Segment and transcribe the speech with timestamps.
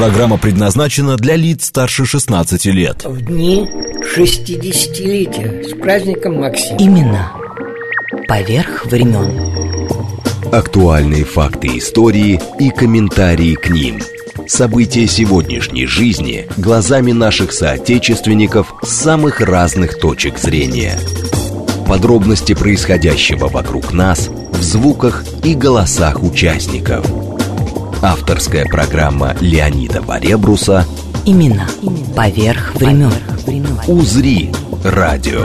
[0.00, 3.04] Программа предназначена для лиц старше 16 лет.
[3.04, 3.68] В дни
[4.16, 6.78] 60-летия с праздником Максим.
[6.78, 7.32] Именно
[8.26, 9.30] поверх времен.
[10.50, 14.00] Актуальные факты истории и комментарии к ним.
[14.46, 20.98] События сегодняшней жизни глазами наших соотечественников с самых разных точек зрения.
[21.86, 27.29] Подробности происходящего вокруг нас в звуках и голосах участников.
[28.02, 30.86] Авторская программа Леонида Баребруса
[31.26, 31.68] Именно
[32.16, 33.12] поверх времен.
[33.88, 34.50] «Узри
[34.82, 35.44] радио».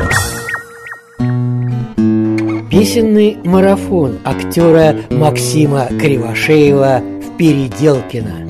[2.70, 8.46] Песенный марафон актера Максима Кривошеева в Переделкино.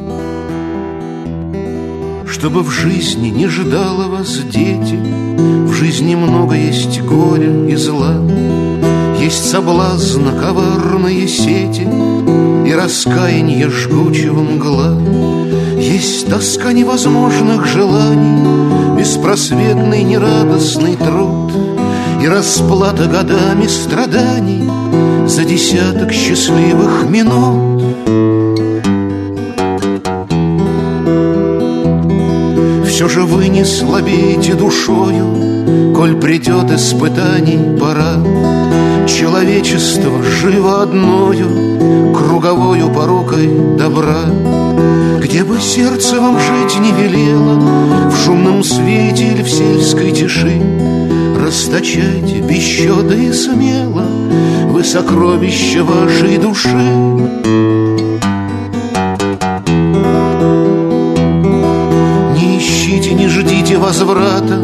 [2.30, 5.00] Чтобы в жизни не ждало вас дети
[5.66, 8.22] В жизни много есть горя и зла
[9.26, 11.88] Есть соблазна, коварные сети
[12.64, 14.96] И раскаяние жгучего мгла.
[15.80, 21.52] Есть тоска невозможных желаний Беспросветный нерадостный труд
[22.22, 24.70] И расплата годами страданий
[25.28, 28.45] За десяток счастливых минут
[33.06, 38.16] Все же вы не слабеете душою, Коль придет испытаний пора.
[39.06, 44.24] Человечество живо одною, Круговою порукой добра.
[45.22, 50.60] Где бы сердце вам жить не велело, В шумном свете или в сельской тиши,
[51.40, 54.08] Расточайте без счета и смело
[54.72, 57.95] Вы сокровища вашей души.
[63.86, 64.56] Возврата,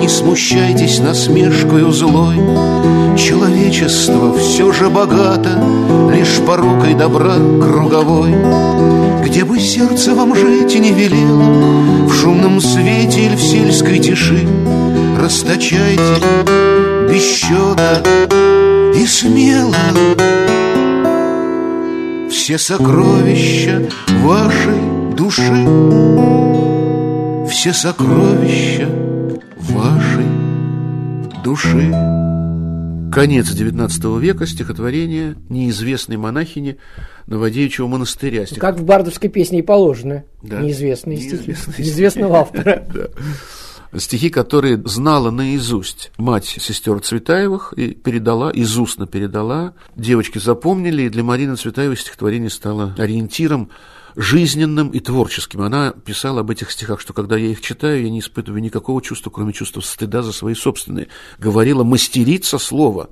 [0.00, 2.36] Не смущайтесь насмешкою злой.
[3.16, 5.62] Человечество все же богато,
[6.10, 8.34] Лишь порукой добра круговой.
[9.22, 14.48] Где бы сердце вам жить не велело, В шумном свете или в сельской тиши,
[15.20, 16.16] Расточайте
[17.10, 18.02] без счета
[18.96, 19.76] и смело
[22.30, 23.82] Все сокровища
[24.22, 26.43] вашей души
[27.54, 28.88] Все сокровища
[29.70, 30.26] вашей
[31.44, 31.88] души
[33.12, 36.78] Конец XIX века, стихотворение неизвестной монахини
[37.28, 38.44] Новодевичьего монастыря.
[38.44, 40.24] Стих- Как в бардовской песне и положено.
[40.42, 40.62] Да.
[40.62, 41.50] Неизвестные стихи.
[41.52, 42.86] Неизвестные Неизвестного автора.
[42.92, 44.00] Да.
[44.00, 49.74] Стихи, которые знала наизусть мать сестер Цветаевых и передала, из устно передала.
[49.94, 53.70] Девочки запомнили, и для Марины Цветаевой стихотворение стало ориентиром
[54.16, 55.62] жизненным и творческим.
[55.62, 59.30] Она писала об этих стихах, что когда я их читаю, я не испытываю никакого чувства,
[59.30, 61.08] кроме чувства стыда за свои собственные.
[61.38, 63.10] Говорила мастерица слова.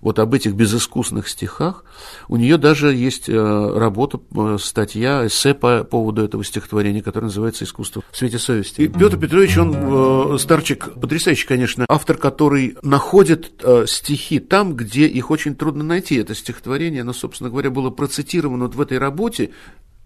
[0.00, 1.84] Вот об этих безыскусных стихах.
[2.26, 7.64] У нее даже есть э, работа, э, статья, эссе по поводу этого стихотворения, которое называется
[7.64, 8.80] «Искусство в свете совести».
[8.80, 15.06] И Петр Петрович, он э, старчик, потрясающий, конечно, автор, который находит э, стихи там, где
[15.06, 16.14] их очень трудно найти.
[16.14, 19.50] Это стихотворение, оно, собственно говоря, было процитировано вот в этой работе,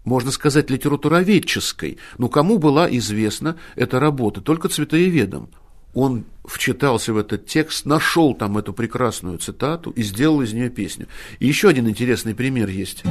[0.05, 1.97] можно сказать, литературоведческой.
[2.17, 4.39] Но кому была известна эта работа?
[4.39, 5.49] Только цветоеведам.
[5.93, 11.07] Он вчитался в этот текст, нашел там эту прекрасную цитату и сделал из нее песню.
[11.39, 13.03] И еще один интересный пример есть.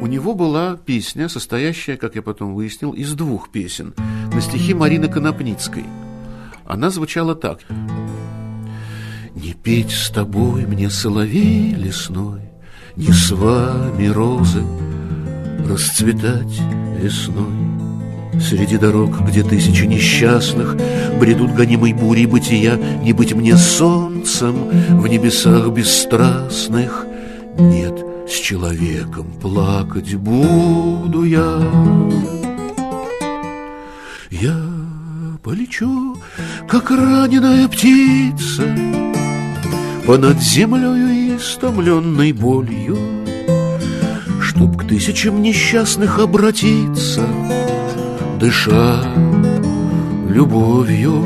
[0.00, 3.94] У него была песня, состоящая, как я потом выяснил, из двух песен
[4.32, 5.84] на стихи Марины Конопницкой.
[6.64, 7.60] Она звучала так.
[9.34, 12.42] «Не петь с тобой мне соловей лесной,
[12.96, 14.62] Не с вами розы
[15.66, 16.60] расцветать
[17.00, 17.68] весной.
[18.40, 20.76] Среди дорог, где тысячи несчастных
[21.18, 24.54] Бредут гонимой бурей бытия, Не быть мне солнцем
[24.90, 27.06] в небесах бесстрастных.
[27.58, 27.94] Нет,
[28.28, 31.60] с человеком плакать буду я.
[34.30, 34.56] Я
[35.42, 36.16] полечу,
[36.68, 38.62] как раненая птица,
[40.06, 42.96] Понад землею истомленной болью,
[44.58, 47.24] Чтоб к тысячам несчастных обратиться,
[48.40, 49.04] Дыша
[50.28, 51.24] любовью,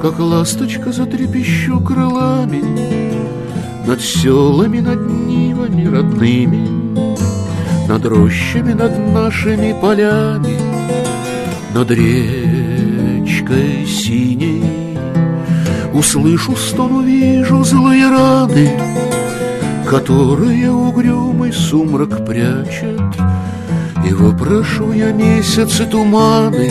[0.00, 2.62] Как ласточка затрепещу крылами
[3.84, 6.68] Над селами, над нивами родными,
[7.88, 10.56] Над рощами, над нашими полями,
[11.74, 14.96] Над речкой синей.
[15.92, 18.70] Услышу стон, увижу злые раны,
[19.90, 23.00] Которые угрюмый сумрак прячет,
[24.08, 26.70] И вопрошу я месяцы туманы,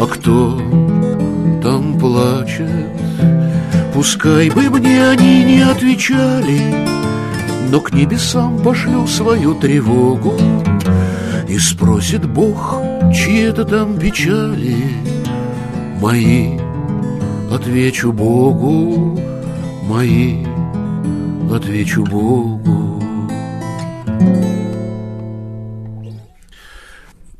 [0.00, 0.58] А кто
[1.62, 2.70] там плачет?
[3.92, 6.88] Пускай бы мне они не отвечали,
[7.70, 10.40] Но к небесам пошлю свою тревогу.
[11.50, 12.80] И спросит Бог,
[13.12, 14.86] чьи это там печали.
[16.00, 16.58] Мои,
[17.52, 19.20] отвечу Богу,
[19.86, 20.46] мои,
[21.52, 23.02] отвечу Богу.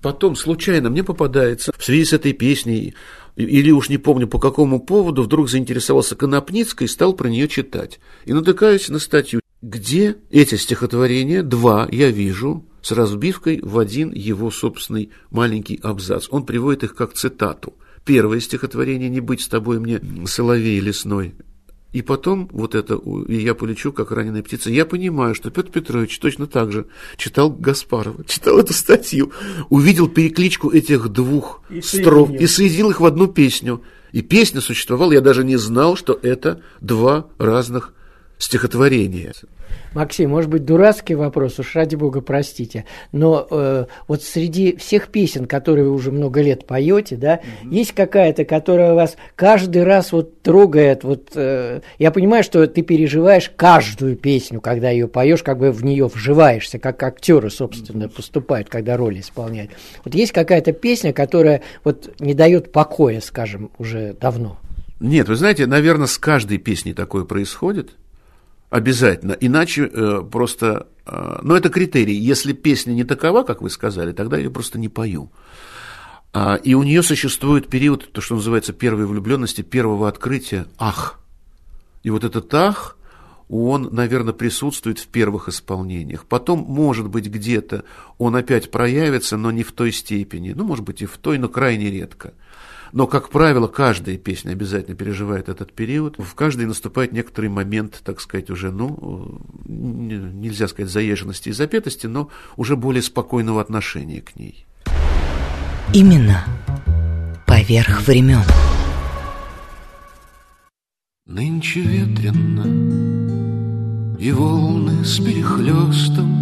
[0.03, 2.95] Потом случайно мне попадается в связи с этой песней,
[3.37, 8.01] или уж не помню по какому поводу, вдруг заинтересовался Конопницкой и стал про нее читать.
[8.25, 14.51] И натыкаюсь на статью, где эти стихотворения, два, я вижу, с разбивкой в один его
[14.51, 16.29] собственный маленький абзац.
[16.31, 17.75] Он приводит их как цитату.
[18.07, 21.35] Первое стихотворение «Не быть с тобой мне, соловей лесной»,
[21.93, 22.95] и потом вот это,
[23.27, 24.71] и я полечу, как раненая птица.
[24.71, 29.33] Я понимаю, что Петр Петрович точно так же читал Гаспарова, читал эту статью,
[29.71, 33.83] увидел перекличку этих двух и строк и соединил их в одну песню.
[34.13, 37.93] И песня существовала, я даже не знал, что это два разных
[38.39, 39.33] стихотворения.
[39.95, 45.47] Максим, может быть, дурацкий вопрос, уж ради бога простите, но э, вот среди всех песен,
[45.47, 47.75] которые вы уже много лет поете, да, угу.
[47.75, 53.51] есть какая-то, которая вас каждый раз вот трогает, вот э, я понимаю, что ты переживаешь
[53.55, 58.97] каждую песню, когда ее поешь, как бы в нее вживаешься, как актеры, собственно, поступают, когда
[58.97, 59.73] роли исполняют.
[60.05, 64.59] Вот есть какая-то песня, которая вот не дает покоя, скажем, уже давно.
[65.01, 67.91] Нет, вы знаете, наверное, с каждой песней такое происходит.
[68.71, 69.33] Обязательно.
[69.33, 70.87] Иначе э, просто...
[71.05, 72.15] Э, но это критерий.
[72.15, 75.31] Если песня не такова, как вы сказали, тогда я ее просто не пою.
[76.33, 81.19] А, и у нее существует период, то, что называется первой влюбленности, первого открытия «ах».
[82.05, 82.97] И вот этот «ах»,
[83.49, 86.25] он, наверное, присутствует в первых исполнениях.
[86.27, 87.83] Потом, может быть, где-то
[88.17, 90.53] он опять проявится, но не в той степени.
[90.53, 92.33] Ну, может быть, и в той, но крайне редко.
[92.93, 96.17] Но, как правило, каждая песня обязательно переживает этот период.
[96.19, 102.31] В каждой наступает некоторый момент, так сказать, уже, ну, нельзя сказать заезженности и запетости, но
[102.57, 104.67] уже более спокойного отношения к ней.
[105.95, 106.45] Именно
[107.47, 108.45] поверх времен.
[111.27, 112.67] Нынче ветрено,
[114.19, 116.41] и волны с перехлестом,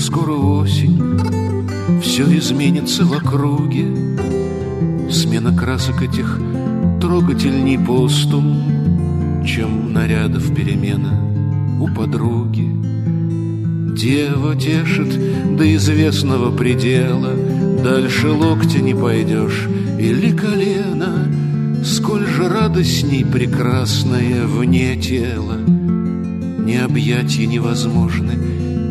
[0.00, 3.86] Скоро осень, все изменится в округе,
[5.10, 6.38] Смена красок этих
[7.00, 11.20] трогательней постум, Чем нарядов перемена
[11.80, 12.70] у подруги.
[13.96, 17.34] Дева тешит до известного предела,
[17.82, 19.68] Дальше локтя не пойдешь
[19.98, 21.26] или колено,
[21.84, 28.34] Сколь же радостней прекрасное вне тела, Ни объятия невозможны,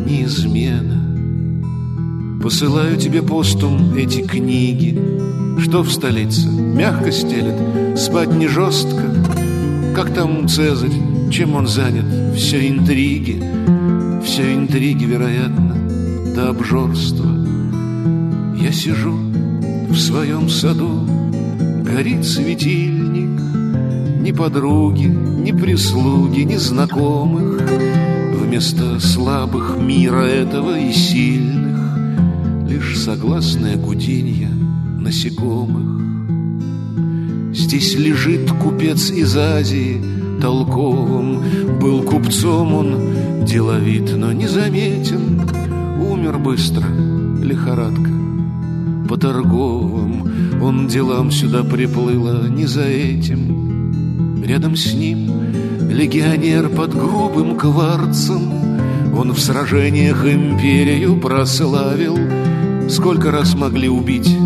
[0.06, 0.99] ни измена.
[2.42, 4.98] Посылаю тебе постум эти книги,
[5.58, 6.48] что в столице?
[6.48, 9.02] Мягко стелет, спать не жестко.
[9.94, 10.90] Как там Цезарь,
[11.30, 12.34] чем он занят?
[12.34, 13.42] Все интриги,
[14.24, 15.76] все интриги, вероятно,
[16.34, 17.28] до обжорства.
[18.58, 19.12] Я сижу
[19.90, 21.06] в своем саду,
[21.84, 23.38] горит светильник,
[24.22, 27.60] Ни подруги, ни прислуги, ни знакомых,
[28.32, 31.69] Вместо слабых мира этого и сильных
[32.80, 36.00] Лишь согласное гуденье насекомых.
[37.54, 40.00] Здесь лежит купец из Азии,
[40.40, 45.42] толковым, Был купцом он деловит, но незаметен,
[46.00, 46.86] Умер быстро,
[47.42, 48.10] лихорадка,
[49.06, 54.42] по торговым, Он делам сюда приплыло не за этим.
[54.42, 55.30] Рядом с ним
[55.90, 58.50] легионер под грубым кварцем,
[59.14, 62.39] Он в сражениях империю прославил,
[62.90, 64.36] Сколько раз могли убить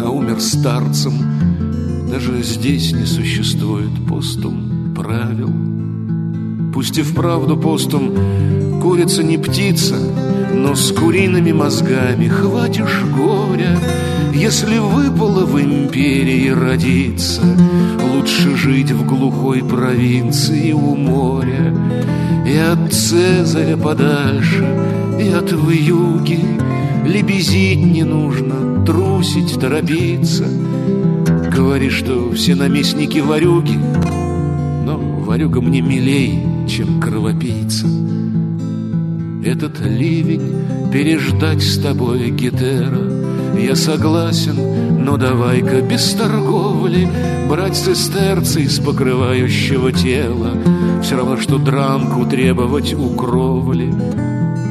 [0.00, 1.12] а умер старцем.
[2.08, 5.50] Даже здесь не существует постум правил.
[6.72, 8.12] Пусть и вправду постум
[8.80, 9.96] курица не птица,
[10.54, 13.76] но с куриными мозгами хватишь горя,
[14.32, 17.42] Если выпало в империи родиться,
[18.14, 21.74] Лучше жить в глухой провинции у моря,
[22.46, 24.64] И от Цезаря подальше,
[25.20, 26.40] и от вьюги,
[27.30, 30.46] Лебезить не нужно, трусить, торопиться.
[31.54, 33.78] Говоришь, что все наместники варюги
[34.84, 37.86] Но варюга мне милей, чем кровопийца.
[39.44, 42.98] Этот ливень переждать с тобой, Гетера
[43.56, 47.08] Я согласен, но давай-ка без торговли
[47.48, 50.50] Брать цистерцы из покрывающего тела.
[51.00, 53.94] Все равно, что дранку требовать у кровли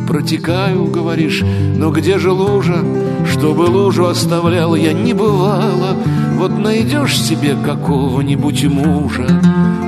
[0.10, 1.44] протекаю, говоришь,
[1.78, 2.84] но где же лужа?
[3.32, 5.96] Чтобы лужу оставлял я не бывало.
[6.38, 9.28] Вот найдешь себе какого-нибудь мужа,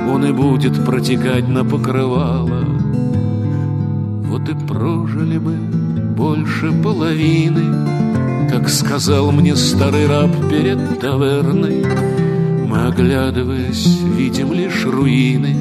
[0.08, 2.64] он и будет протекать на покрывало.
[4.30, 5.56] Вот и прожили мы
[6.14, 11.84] больше половины, Как сказал мне старый раб перед таверной.
[12.68, 15.56] Мы, оглядываясь, видим лишь руины.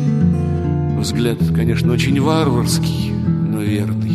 [1.00, 3.12] Взгляд, конечно, очень варварский,
[3.50, 4.11] но верный.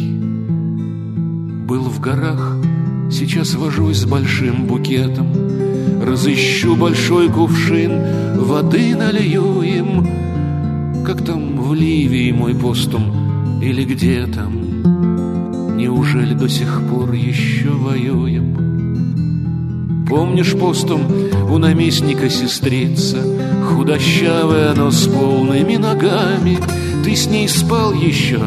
[1.67, 2.57] Был в горах,
[3.11, 5.27] сейчас вожусь с большим букетом,
[6.01, 10.07] Разыщу большой кувшин, воды налью им,
[11.05, 18.55] Как там в Ливии мой постум, или где там, Неужели до сих пор еще воюем?
[20.09, 21.03] Помнишь постум
[21.51, 23.19] у наместника сестрица,
[23.73, 26.59] Худощавая, но с полными ногами,
[27.03, 28.39] Ты с ней спал еще,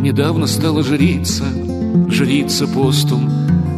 [0.00, 1.44] недавно стала жрица,
[2.08, 3.30] Жрица постум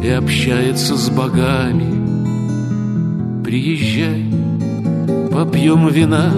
[0.03, 2.05] и общается с богами.
[3.43, 4.25] Приезжай,
[5.31, 6.31] попьем вина,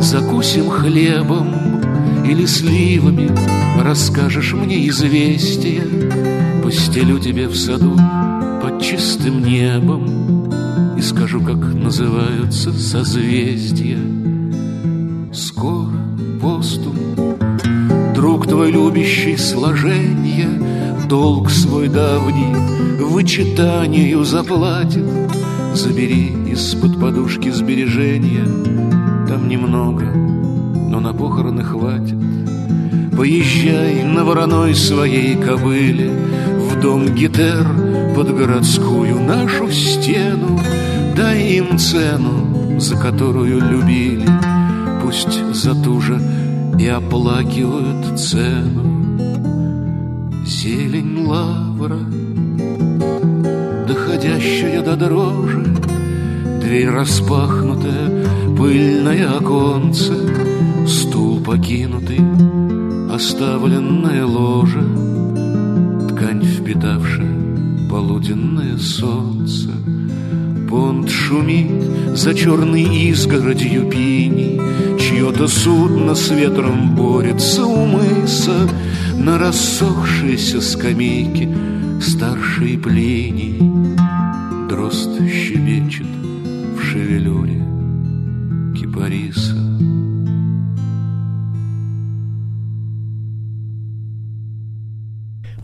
[0.00, 1.54] закусим хлебом
[2.24, 3.30] или сливами,
[3.82, 5.82] Расскажешь мне известия,
[6.62, 7.96] постелю тебе в саду
[8.62, 10.50] под чистым небом
[10.96, 13.98] И скажу, как называются созвездия.
[15.32, 15.92] Скоро
[16.40, 16.96] постум,
[18.14, 20.48] друг твой любящий сложение,
[21.08, 22.52] Долг свой давний
[22.98, 25.04] вычитанию заплатит,
[25.72, 28.44] Забери из-под подушки сбережения
[29.28, 32.18] Там немного, но на похороны хватит.
[33.16, 36.10] Поезжай на вороной своей кобыле
[36.58, 37.64] В дом Гетер
[38.16, 40.58] под городскую нашу стену.
[41.16, 44.28] Дай им цену, за которую любили
[45.04, 46.20] Пусть за ту же
[46.80, 48.85] и оплакивают цену
[50.46, 51.98] Зелень лавра
[53.88, 55.64] доходящая до дрожи,
[56.60, 58.24] Дверь распахнутая,
[58.56, 60.14] пыльное оконце,
[60.86, 62.20] Стул покинутый,
[63.12, 64.84] оставленное ложе,
[66.10, 69.70] Ткань впитавшая полуденное солнце.
[70.70, 71.72] Понт шумит
[72.14, 74.60] за черной изгородью пини,
[75.00, 78.68] Чье-то судно с ветром борется у мыса
[79.18, 81.48] На рассохшейся скамейке
[82.00, 83.58] старший Плиний
[84.68, 86.06] Дрозд щебечет
[86.76, 87.64] в шевелюре
[88.78, 89.56] кипариса.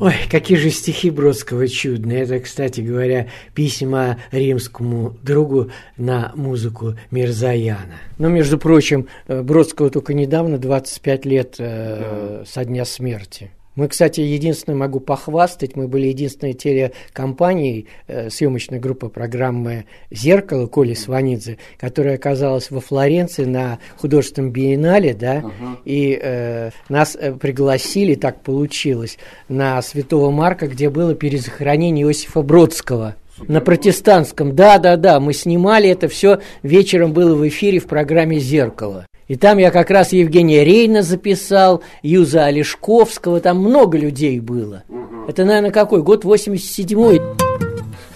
[0.03, 2.23] Ой, какие же стихи Бродского чудные.
[2.23, 8.01] Это, кстати говоря, письма римскому другу на музыку Мирзаяна.
[8.19, 13.53] Но, между прочим, Бродского только недавно, 25 лет э, со дня смерти.
[13.75, 20.93] Мы, кстати, единственное могу похвастать, мы были единственной телекомпанией, э, съемочной группы программы «Зеркало» Коли
[20.93, 25.77] Сванидзе, которая оказалась во Флоренции на художественном биеннале, да, uh-huh.
[25.87, 29.17] и э, нас э, пригласили, так получилось,
[29.49, 33.17] на Святого Марка, где было перезахоронение Иосифа Бродского.
[33.49, 38.39] На протестантском, да, да, да, мы снимали это все, вечером было в эфире в программе
[38.39, 39.07] «Зеркало».
[39.29, 44.85] И там я как раз Евгения Рейна записал, Юза Олешковского, там много людей было.
[44.89, 45.29] Угу.
[45.29, 46.03] Это, наверное, какой?
[46.03, 47.21] Год 87-й.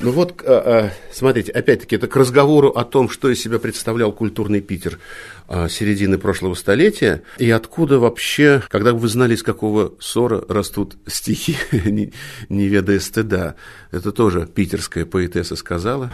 [0.00, 4.12] Ну вот, а, а, смотрите, опять-таки, это к разговору о том, что из себя представлял
[4.12, 4.98] культурный Питер
[5.48, 11.56] а, середины прошлого столетия, и откуда вообще, когда вы знали, из какого ссора растут стихи,
[11.72, 12.12] не,
[12.50, 13.54] не ведая стыда.
[13.96, 16.12] Это тоже питерская поэтесса сказала.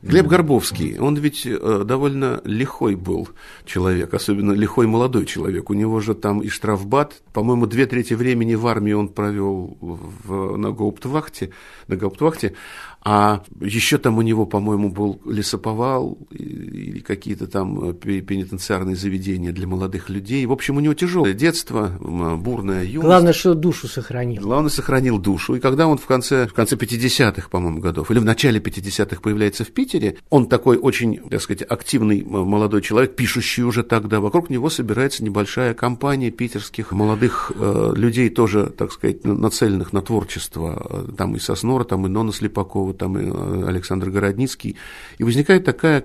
[0.00, 3.28] Глеб Горбовский, он ведь э, довольно лихой был
[3.66, 5.68] человек, особенно лихой молодой человек.
[5.70, 10.56] У него же там и штрафбат, по-моему, две трети времени в армии он провел в,
[10.56, 11.50] на гауптвахте,
[11.88, 12.54] на гауптвахте,
[13.02, 19.66] а еще там у него, по-моему, был лесоповал или какие-то там э, пенитенциарные заведения для
[19.66, 20.46] молодых людей.
[20.46, 23.06] В общем, у него тяжелое детство, бурная юность.
[23.06, 24.42] Главное, что душу сохранил.
[24.42, 25.56] Главное, сохранил душу.
[25.56, 29.64] И когда он в конце, в конце 50-х, по-моему, годов, или в начале 50-х появляется
[29.64, 34.20] в Питере, он такой очень, так сказать, активный молодой человек, пишущий уже тогда.
[34.20, 41.06] Вокруг него собирается небольшая компания питерских молодых э, людей, тоже, так сказать, нацеленных на творчество.
[41.16, 44.76] Там и Соснора, там и Нона Слепакова, там и э, Александр Городницкий.
[45.18, 46.04] И возникает такая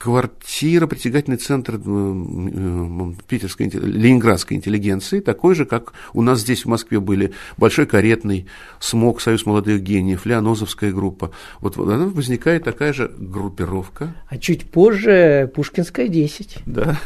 [0.00, 6.68] квартира, притягательный центр э, э, питерской, ленинградской интеллигенции, такой же, как у нас здесь в
[6.68, 8.46] Москве были Большой Каретный,
[8.78, 11.32] СМОК, Союз молодых гениев, Леонозовская группа.
[11.60, 14.14] Вот она возникает такая же группировка.
[14.28, 16.60] А чуть позже Пушкинская 10.
[16.64, 16.98] Да.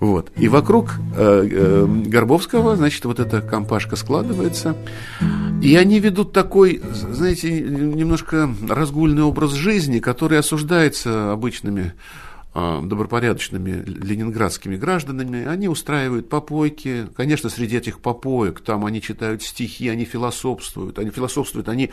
[0.00, 0.30] Вот.
[0.36, 4.76] И вокруг э, э, Горбовского, значит, вот эта компашка складывается.
[5.62, 11.94] И они ведут такой, знаете, немножко разгульный образ жизни, который осуждается обычными
[12.58, 17.06] а, добропорядочными ленинградскими гражданами, они устраивают попойки.
[17.14, 21.90] Конечно, среди этих попоек там они читают стихи, они философствуют, они философствуют, они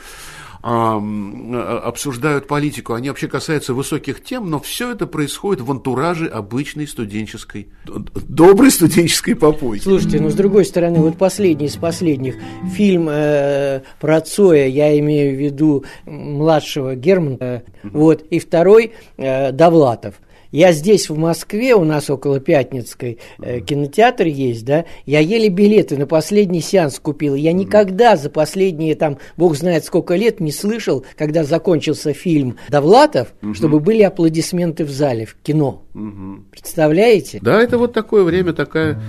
[0.63, 7.67] обсуждают политику, они вообще касаются высоких тем, но все это происходит в антураже обычной студенческой,
[7.85, 9.83] доброй студенческой попойки.
[9.83, 12.35] Слушайте, но с другой стороны, вот последний из последних
[12.73, 19.51] фильм э, про Цоя, я имею в виду младшего Германа, э, вот, и второй э,
[19.51, 20.15] Довлатов.
[20.53, 25.97] Я здесь, в Москве, у нас около Пятницкой э, кинотеатр есть, да, я еле билеты
[25.97, 27.33] на последний сеанс купил.
[27.33, 33.33] Я никогда за последние, там, бог знает сколько лет не слышал, когда закончился фильм Довлатов,
[33.41, 33.55] угу.
[33.55, 35.81] чтобы были аплодисменты в зале, в кино.
[35.95, 36.43] Угу.
[36.51, 37.39] Представляете?
[37.41, 39.01] Да, это вот такое время, такая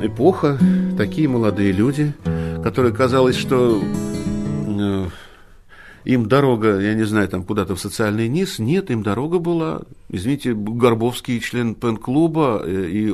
[0.00, 0.58] эпоха,
[0.96, 2.12] такие молодые люди,
[2.62, 3.82] которые казалось, что
[4.68, 5.06] э,
[6.04, 8.58] им дорога, я не знаю, там куда-то в социальный низ.
[8.58, 9.82] Нет, им дорога была.
[10.08, 13.12] Извините, Горбовский член пен-клуба э, и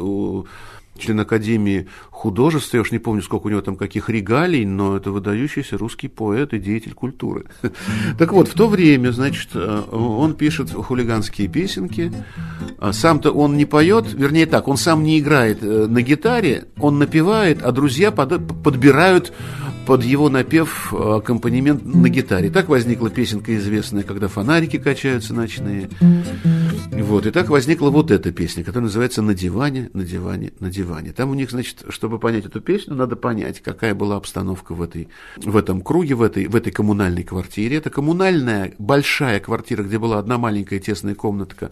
[0.98, 5.12] член Академии художеств, я уж не помню, сколько у него там каких регалий, но это
[5.12, 7.44] выдающийся русский поэт и деятель культуры.
[8.18, 12.12] Так вот, в то время, значит, э, он пишет хулиганские песенки,
[12.78, 16.98] а сам-то он не поет, вернее так, он сам не играет э, на гитаре, он
[16.98, 19.32] напевает, а друзья подбирают
[19.88, 22.50] под его напев э, аккомпанемент на гитаре.
[22.50, 25.88] Так возникла песенка известная, когда фонарики качаются ночные.
[26.92, 31.12] Вот, и так возникла вот эта песня, которая называется «На диване, на диване, на диване».
[31.12, 35.08] Там у них, значит, чтобы понять эту песню, надо понять, какая была обстановка в, этой,
[35.38, 37.78] в этом круге, в этой, в этой коммунальной квартире.
[37.78, 41.70] Это коммунальная большая квартира, где была одна маленькая тесная комнатка,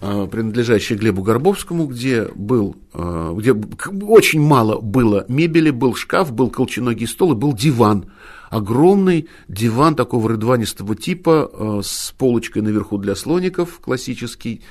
[0.00, 6.50] э, принадлежащая Глебу Горбовскому, где был, э, где очень мало было мебели, был шкаф, был
[6.50, 8.06] колченогий стол и был был диван.
[8.50, 14.62] Огромный диван такого рыдванистого типа э, с полочкой наверху для слоников, классический,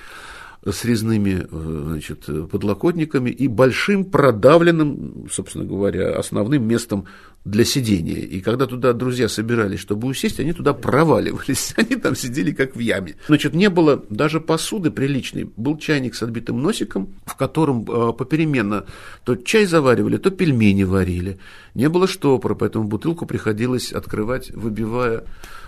[0.65, 7.05] с резными э, значит, подлокотниками и большим продавленным, собственно говоря, основным местом
[7.45, 8.21] для сидения.
[8.21, 11.73] И когда туда друзья собирались, чтобы усесть, они туда проваливались.
[11.77, 13.15] Они там сидели как в яме.
[13.27, 15.49] Значит, не было даже посуды приличной.
[15.55, 18.85] Был чайник с отбитым носиком, в котором э, попеременно
[19.23, 21.37] то чай заваривали, то пельмени варили.
[21.75, 25.23] Не было штопора, поэтому бутылку приходилось открывать, выбивая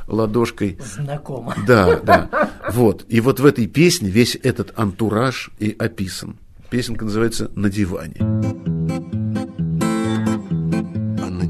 [0.08, 0.80] ладошкой.
[0.84, 1.54] Знакомо.
[1.68, 2.50] Да, да.
[2.72, 3.06] Вот.
[3.10, 6.38] И вот в этой песне весь этот антураж и описан.
[6.70, 8.18] Песенка называется «На диване»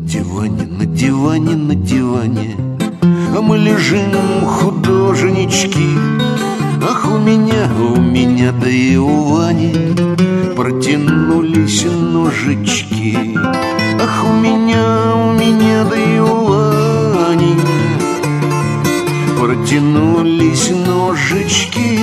[0.08, 2.56] диване, на диване, на диване
[3.36, 4.12] А мы лежим,
[4.46, 5.90] художнички
[6.82, 9.74] Ах, у меня, у меня, да и у Вани
[10.56, 13.18] Протянулись ножички
[14.00, 17.60] Ах, у меня, у меня, да и у Вани
[19.40, 22.00] Протянулись ножички.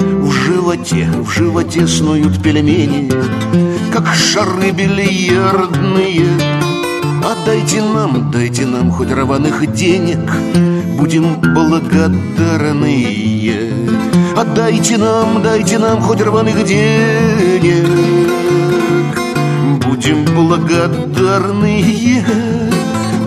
[0.00, 3.10] В животе, в животе снуют пельмени
[3.92, 6.28] Как шары бильярдные.
[7.24, 10.30] Отдайте нам, дайте нам хоть рваных денег
[10.98, 12.94] Будем благодарны
[14.36, 18.13] Отдайте нам, дайте нам хоть рваных денег
[19.94, 22.24] Будем благодарны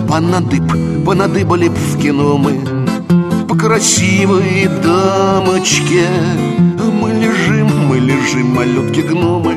[0.06, 0.70] Понадыб,
[1.02, 2.60] понадыбали б в кино мы.
[3.46, 6.06] По красивой дамочке.
[7.00, 9.54] Мы лежим, мы лежим, малютки-гномы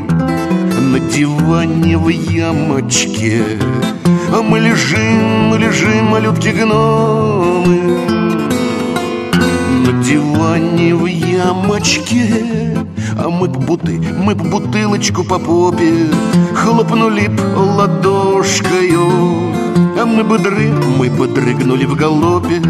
[0.94, 3.44] На диване в ямочке.
[4.50, 8.00] Мы лежим, мы лежим, малютки-гномы
[9.86, 12.72] На диване в ямочке
[13.24, 16.08] А мы б буты, мы б бутылочку по попе
[16.56, 19.08] Хлопнули б ладошкою.
[20.00, 22.62] А мы бы дрыг, мы бы дрыгнули в галопе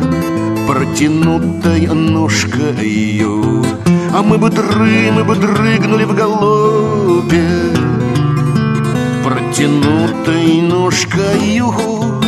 [0.67, 3.63] Протянутой ножкою.
[4.13, 7.71] А мы бы дры, мы бы дрыгнули в галопе
[9.23, 12.20] протянутой ножкою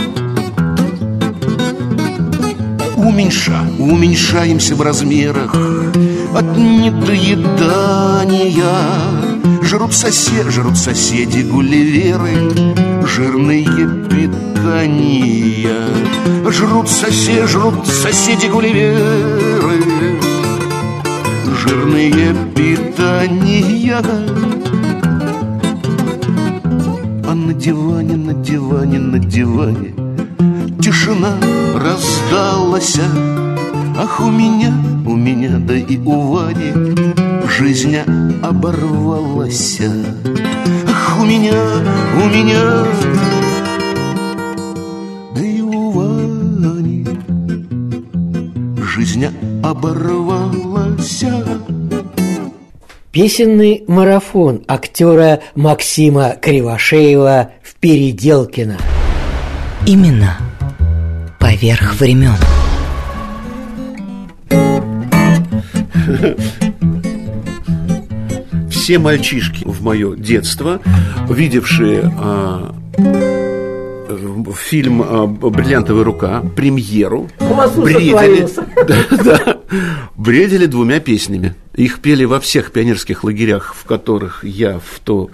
[3.04, 5.54] Уменьша, уменьшаемся в размерах
[6.34, 7.44] От недоедания.
[9.62, 12.54] Жрут соседи, жрут соседи гулливеры
[13.06, 13.66] Жирные
[14.08, 15.88] питания.
[16.50, 20.18] Жрут соседи, жрут соседи гулливеры
[21.62, 24.02] Жирные питания.
[27.34, 29.93] На диване, на диване, на диване
[30.84, 31.38] Тишина
[31.76, 33.00] раздалась.
[33.98, 34.74] Ах, у меня,
[35.06, 36.74] у меня, да и у Вани
[37.48, 37.96] Жизнь
[38.41, 39.80] оборвалась.
[40.86, 41.54] Ах, у меня,
[42.22, 42.84] у меня
[45.34, 47.08] Да и у Вани
[48.76, 49.26] Жизнь
[49.63, 51.24] оборвалась.
[53.13, 58.76] Песенный марафон актера Максима Кривошеева в Переделкино.
[59.88, 60.38] Именно
[61.44, 62.38] поверх времен.
[68.70, 70.80] Все мальчишки в мое детство,
[71.30, 72.74] видевшие а,
[74.56, 77.30] фильм а, «Бриллиантовая рука», премьеру,
[77.76, 78.48] бредили,
[78.88, 79.58] да, да,
[80.16, 81.56] бредили двумя песнями.
[81.76, 85.30] Их пели во всех пионерских лагерях, в которых я в то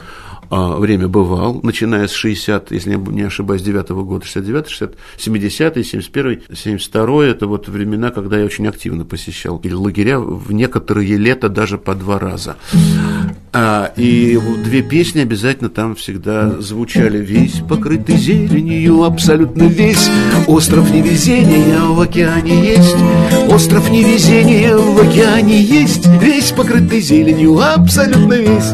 [0.49, 6.41] время бывал, начиная с 60, если я не ошибаюсь, 9 года, 69, 60, 70, 71,
[6.53, 11.95] 72, это вот времена, когда я очень активно посещал лагеря, в некоторые лета даже по
[11.95, 12.57] два раза.
[13.51, 17.17] А, и две песни обязательно там всегда звучали.
[17.17, 20.07] Весь покрытый зеленью, абсолютно весь.
[20.47, 22.95] Остров невезения в океане есть.
[23.51, 26.05] Остров невезения в океане есть.
[26.21, 28.73] Весь покрытый зеленью, абсолютно весь.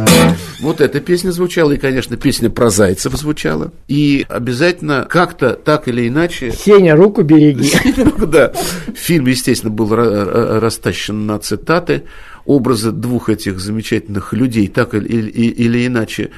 [0.59, 3.71] Вот эта песня звучала, и, конечно, песня про Зайцев звучала.
[3.87, 6.51] И обязательно как-то так или иначе...
[6.51, 7.71] Сеня, руку береги.
[8.25, 8.51] Да.
[8.95, 12.03] Фильм, естественно, был растащен на цитаты
[12.45, 16.31] образы двух этих замечательных людей так или, или, или иначе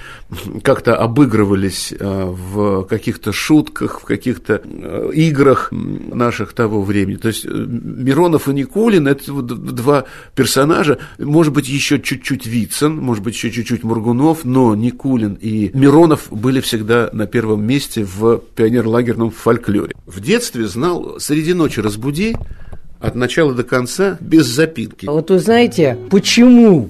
[0.64, 7.18] как-то обыгрывались э, в каких-то шутках, в каких-то э, играх наших того времени.
[7.18, 13.24] То есть э, Миронов и Никулин– это два персонажа, может быть, еще чуть-чуть Вицин, может
[13.24, 19.32] быть, еще чуть-чуть Мургунов, но Никулин и Миронов были всегда на первом месте в пионерлагерном
[19.32, 19.94] фольклоре.
[20.06, 22.36] В детстве знал «Среди ночи разбуди»,
[23.00, 25.06] от начала до конца без запинки.
[25.06, 26.90] Вот вы знаете, почему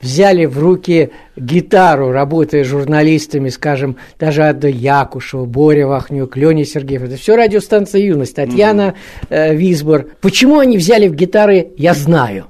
[0.00, 7.02] взяли в руки гитару, работая журналистами, скажем, даже Ада Якушева, Боря Вахнюк, Леня Сергеев.
[7.02, 8.94] Это все радиостанция «Юность», Татьяна
[9.28, 10.06] э, Висбор.
[10.20, 12.46] Почему они взяли в гитары, я знаю.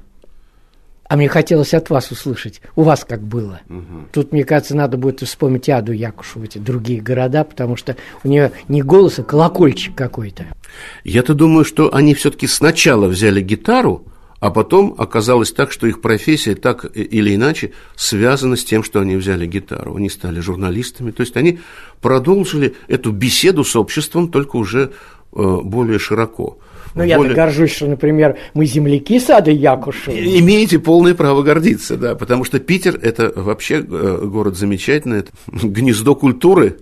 [1.11, 2.61] А мне хотелось от вас услышать.
[2.77, 3.59] У вас как было?
[3.67, 4.07] Угу.
[4.13, 8.53] Тут, мне кажется, надо будет вспомнить Аду Якушеву, эти другие города, потому что у нее
[8.69, 10.45] не голос, а колокольчик какой-то.
[11.03, 14.05] Я-то думаю, что они все-таки сначала взяли гитару,
[14.39, 19.17] а потом оказалось так, что их профессия так или иначе связана с тем, что они
[19.17, 19.97] взяли гитару.
[19.97, 21.59] Они стали журналистами, то есть они
[21.99, 24.93] продолжили эту беседу с обществом, только уже
[25.33, 26.57] э, более широко.
[26.95, 27.35] Ну, я более...
[27.35, 30.15] горжусь, что, например, мы земляки сада Якушева.
[30.15, 36.15] Имеете полное право гордиться, да, потому что Питер– это вообще э, город замечательный, это гнездо
[36.15, 36.77] культуры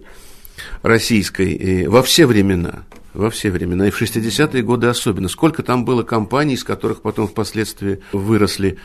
[0.82, 5.28] российской во все времена во все времена, и в 60-е годы особенно.
[5.30, 8.78] Сколько там было компаний, из которых потом впоследствии выросли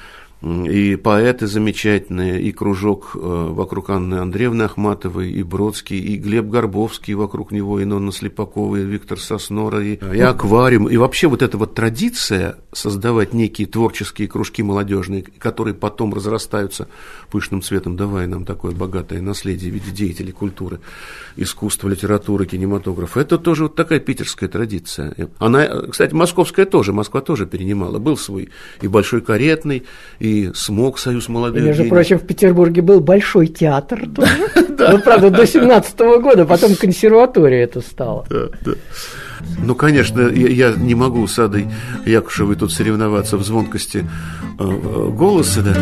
[0.44, 7.14] и поэты замечательные, и кружок э, вокруг Анны Андреевны Ахматовой, и Бродский, и Глеб Горбовский
[7.14, 10.88] вокруг него, и Нонна Слепакова, и Виктор Соснора, и, и аквариум.
[10.88, 16.88] И вообще вот эта вот традиция создавать некие творческие кружки молодежные, которые потом разрастаются
[17.30, 20.80] пышным цветом, давая нам такое богатое наследие в виде деятелей культуры,
[21.36, 23.20] искусства, литературы, кинематографа.
[23.20, 25.14] Это тоже вот такая питерская традиция.
[25.38, 27.98] Она, кстати, московская тоже, Москва тоже перенимала.
[27.98, 28.50] Был свой
[28.82, 29.84] и Большой Каретный,
[30.18, 31.90] и смог Союз молодых и, Между гений.
[31.90, 34.32] прочим, в Петербурге был большой театр тоже.
[34.76, 38.26] Ну, правда, до 17 года, потом консерватория это стала.
[39.62, 41.66] Ну, конечно, я, не могу с Адой
[42.04, 45.74] Якушевой тут соревноваться в звонкости э, э, голоса, да.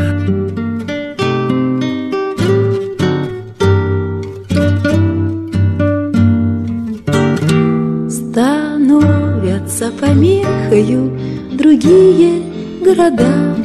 [8.53, 11.19] Становятся помехою
[11.53, 12.43] другие
[12.85, 13.57] города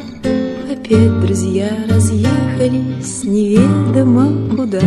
[0.88, 4.80] Опять друзья разъехались неведомо куда.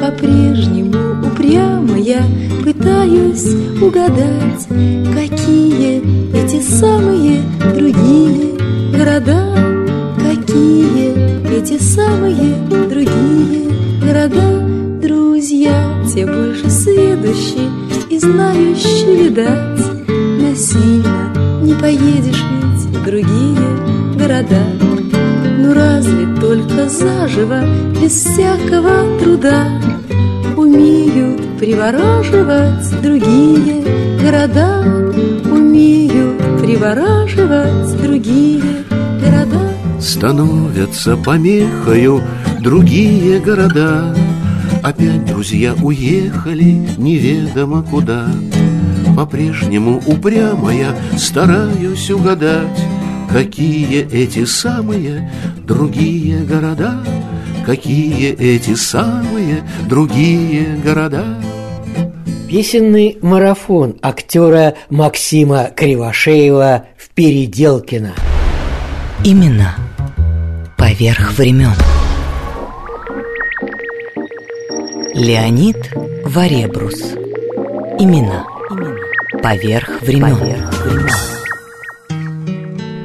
[0.00, 2.22] По-прежнему упрямо я
[2.64, 4.66] пытаюсь угадать
[5.12, 6.00] Какие
[6.34, 7.42] эти самые
[7.74, 8.54] другие
[8.96, 9.54] города.
[10.16, 11.12] Какие
[11.54, 12.56] эти самые
[12.88, 13.68] другие
[14.00, 14.62] города
[15.02, 17.68] Друзья, те больше сведущие
[18.08, 19.84] и знающие, видать.
[20.40, 23.84] Насильно не поедешь ведь в другие
[24.16, 24.93] города
[25.64, 27.62] ну разве только заживо,
[28.00, 29.66] без всякого труда?
[30.56, 33.82] Умеют привораживать другие
[34.22, 34.82] города.
[35.50, 38.62] Умеют привораживать другие
[39.22, 39.60] города.
[40.00, 42.22] Становятся помехою
[42.60, 44.14] другие города.
[44.82, 48.26] Опять друзья уехали неведомо куда.
[49.16, 52.84] По-прежнему упрямо я стараюсь угадать
[53.30, 57.04] Какие эти самые другие города?
[57.66, 61.24] Какие эти самые другие города?
[62.48, 68.12] Песенный марафон актера Максима Кривошеева в Переделкино.
[69.24, 69.74] Именно
[70.76, 71.74] поверх времен.
[75.14, 75.92] Леонид
[76.24, 77.00] Варебрус.
[77.98, 78.44] Имена.
[79.42, 81.33] Поверх времен.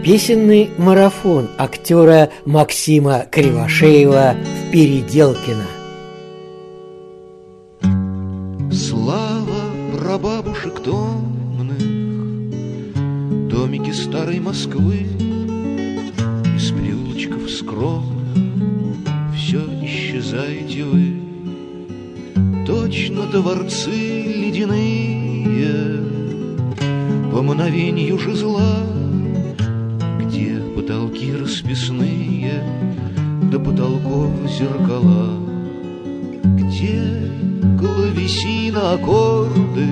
[0.10, 5.68] Песенный марафон актера Максима Кривошеева в Переделкино.
[8.74, 11.78] Слава прабабушек томных,
[13.52, 15.06] Домики старой Москвы,
[16.58, 18.98] Из переулочков скромных
[19.38, 21.22] Все исчезаете вы.
[22.66, 23.92] Точно дворцы
[24.26, 26.04] ледяные
[27.32, 28.99] По мановению жезла, Где
[31.10, 32.64] потолки расписные
[33.52, 35.40] До потолков зеркала,
[36.44, 37.32] Где
[37.80, 39.88] клавесина аккорды,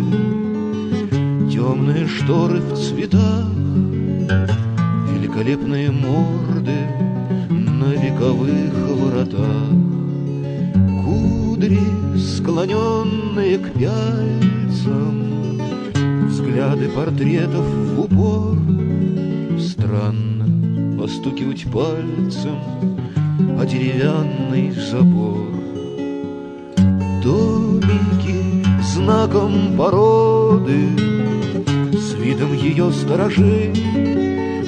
[1.51, 3.45] Темные шторы в цветах,
[5.12, 6.77] Великолепные морды
[7.49, 9.71] На вековых воротах.
[11.03, 11.80] Кудри,
[12.17, 15.62] склоненные к пяльцам,
[16.27, 18.58] Взгляды портретов в упор.
[19.60, 20.37] Странно
[20.98, 22.58] постукивать пальцем
[23.60, 25.48] О деревянный забор.
[27.24, 30.90] Домики знаком породы
[31.94, 33.74] С видом ее сторожей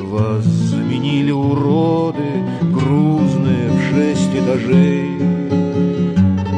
[0.02, 5.18] Вас заменили уроды Грузные в шесть этажей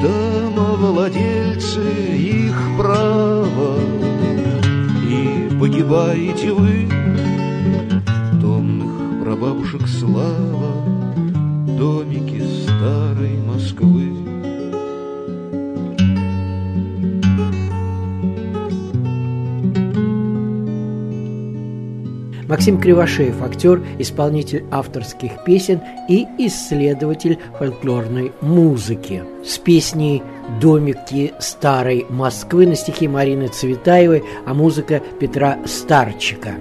[0.02, 1.82] Домовладельцы
[2.18, 3.78] их право
[5.08, 7.01] И погибаете вы
[9.42, 10.72] прабабушек слава
[11.66, 14.12] Домики старой Москвы
[22.48, 29.24] Максим Кривошеев, актер, исполнитель авторских песен и исследователь фольклорной музыки.
[29.44, 30.22] С песней
[30.60, 36.56] «Домики старой Москвы» на стихи Марины Цветаевой, а музыка Петра Старчика.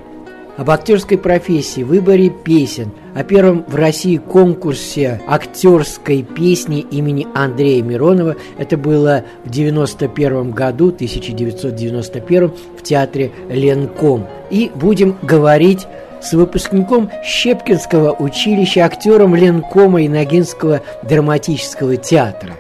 [0.61, 8.37] Об актерской профессии, выборе песен, о первом в России конкурсе актерской песни имени Андрея Миронова.
[8.59, 14.27] Это было в 91 году, 1991 в театре Ленком.
[14.51, 15.87] И будем говорить
[16.21, 22.53] с выпускником Щепкинского училища, актером Ленкома и Ногинского драматического театра.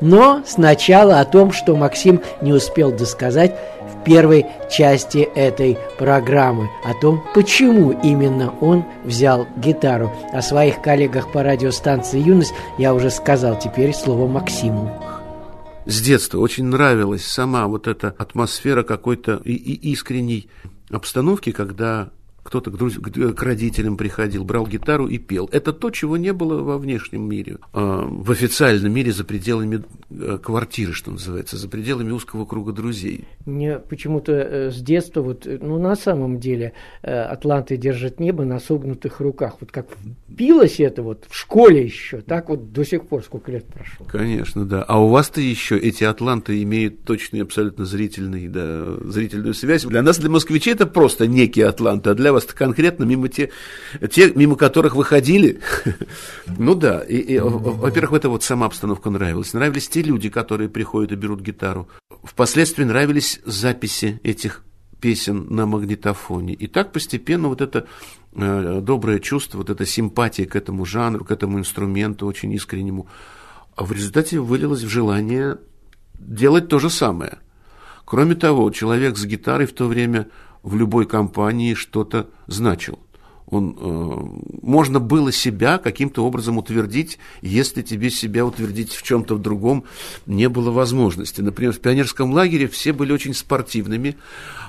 [0.00, 3.54] Но сначала о том, что Максим не успел досказать
[4.04, 10.12] первой части этой программы, о том, почему именно он взял гитару.
[10.32, 14.90] О своих коллегах по радиостанции «Юность» я уже сказал, теперь слово Максиму.
[15.84, 20.48] С детства очень нравилась сама вот эта атмосфера какой-то и, и искренней
[20.90, 22.10] обстановки, когда
[22.42, 22.98] кто-то к, друз...
[22.98, 25.48] к родителям приходил, брал гитару и пел.
[25.52, 27.58] Это то, чего не было во внешнем мире.
[27.72, 33.24] А, в официальном мире за пределами э, квартиры, что называется, за пределами узкого круга друзей.
[33.46, 38.58] Мне почему-то э, с детства, вот, э, ну, на самом деле, Атланты держат небо на
[38.58, 39.56] согнутых руках.
[39.60, 39.86] Вот как
[40.36, 44.06] пилось это вот в школе еще, так вот до сих пор, сколько лет прошло.
[44.06, 44.82] Конечно, да.
[44.82, 49.84] А у вас-то еще эти Атланты имеют точный, абсолютно зрительный, да, зрительную связь.
[49.84, 53.50] Для нас, для москвичей, это просто некие Атланты, а для вас конкретно мимо те,
[54.10, 55.60] те, мимо которых выходили.
[56.58, 59.52] ну да, и, и, во-первых, эта вот сама обстановка нравилась.
[59.52, 61.88] Нравились те люди, которые приходят и берут гитару.
[62.22, 64.62] Впоследствии нравились записи этих
[65.02, 66.54] песен на магнитофоне.
[66.54, 67.86] И так постепенно вот это
[68.34, 73.08] э, доброе чувство, вот эта симпатия к этому жанру, к этому инструменту очень искреннему,
[73.74, 75.58] а в результате вылилось в желание
[76.14, 77.38] делать то же самое.
[78.04, 80.28] Кроме того, человек с гитарой в то время
[80.62, 82.98] в любой компании что-то значил.
[83.46, 89.42] Он, э, можно было себя каким-то образом утвердить, если тебе себя утвердить в чем-то в
[89.42, 89.84] другом
[90.24, 91.42] не было возможности.
[91.42, 94.16] Например, в пионерском лагере все были очень спортивными,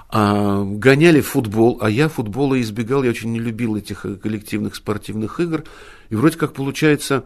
[0.09, 5.39] а, гоняли футбол, а я футбола избегал, я очень не любил этих э, коллективных спортивных
[5.39, 5.63] игр.
[6.09, 7.23] И вроде как получается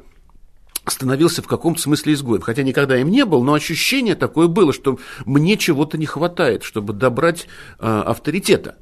[0.92, 2.42] становился в каком-то смысле изгоем.
[2.42, 6.94] Хотя никогда им не был, но ощущение такое было, что мне чего-то не хватает, чтобы
[6.94, 7.48] добрать
[7.80, 8.76] э, авторитета.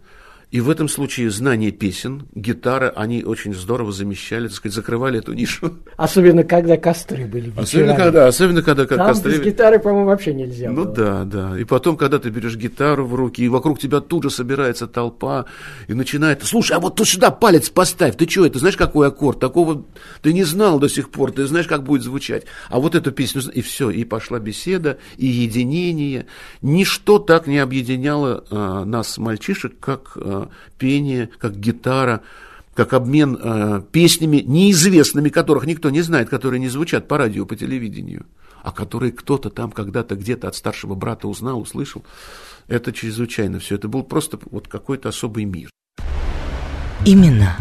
[0.55, 5.33] И в этом случае знание песен, гитара, они очень здорово замещали, так сказать, закрывали эту
[5.33, 5.73] нишу.
[5.97, 7.63] Особенно, когда костры были вечерами.
[7.63, 9.31] Особенно, когда, особенно, когда Там костры...
[9.33, 10.95] без гитары, по-моему, вообще нельзя Ну было.
[10.95, 11.59] да, да.
[11.59, 15.43] И потом, когда ты берешь гитару в руки, и вокруг тебя тут же собирается толпа,
[15.89, 19.41] и начинает, слушай, а вот тут сюда палец поставь, ты что, это знаешь, какой аккорд?
[19.41, 19.83] Такого
[20.21, 22.45] ты не знал до сих пор, ты знаешь, как будет звучать.
[22.69, 26.27] А вот эту песню, и все, и пошла беседа, и единение.
[26.61, 30.44] Ничто так не объединяло а, нас, мальчишек, как а,
[30.77, 32.21] пение, как гитара,
[32.73, 37.55] как обмен э, песнями неизвестными, которых никто не знает, которые не звучат по радио, по
[37.55, 38.25] телевидению,
[38.63, 42.03] а которые кто-то там когда-то где-то от старшего брата узнал, услышал.
[42.67, 43.75] Это чрезвычайно все.
[43.75, 45.69] Это был просто вот какой-то особый мир.
[47.05, 47.55] Именно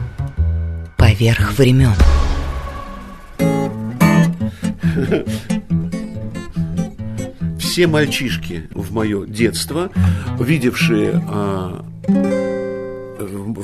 [0.96, 1.94] поверх времен.
[7.58, 9.90] Все мальчишки в мое детство,
[10.38, 11.84] видевшие а,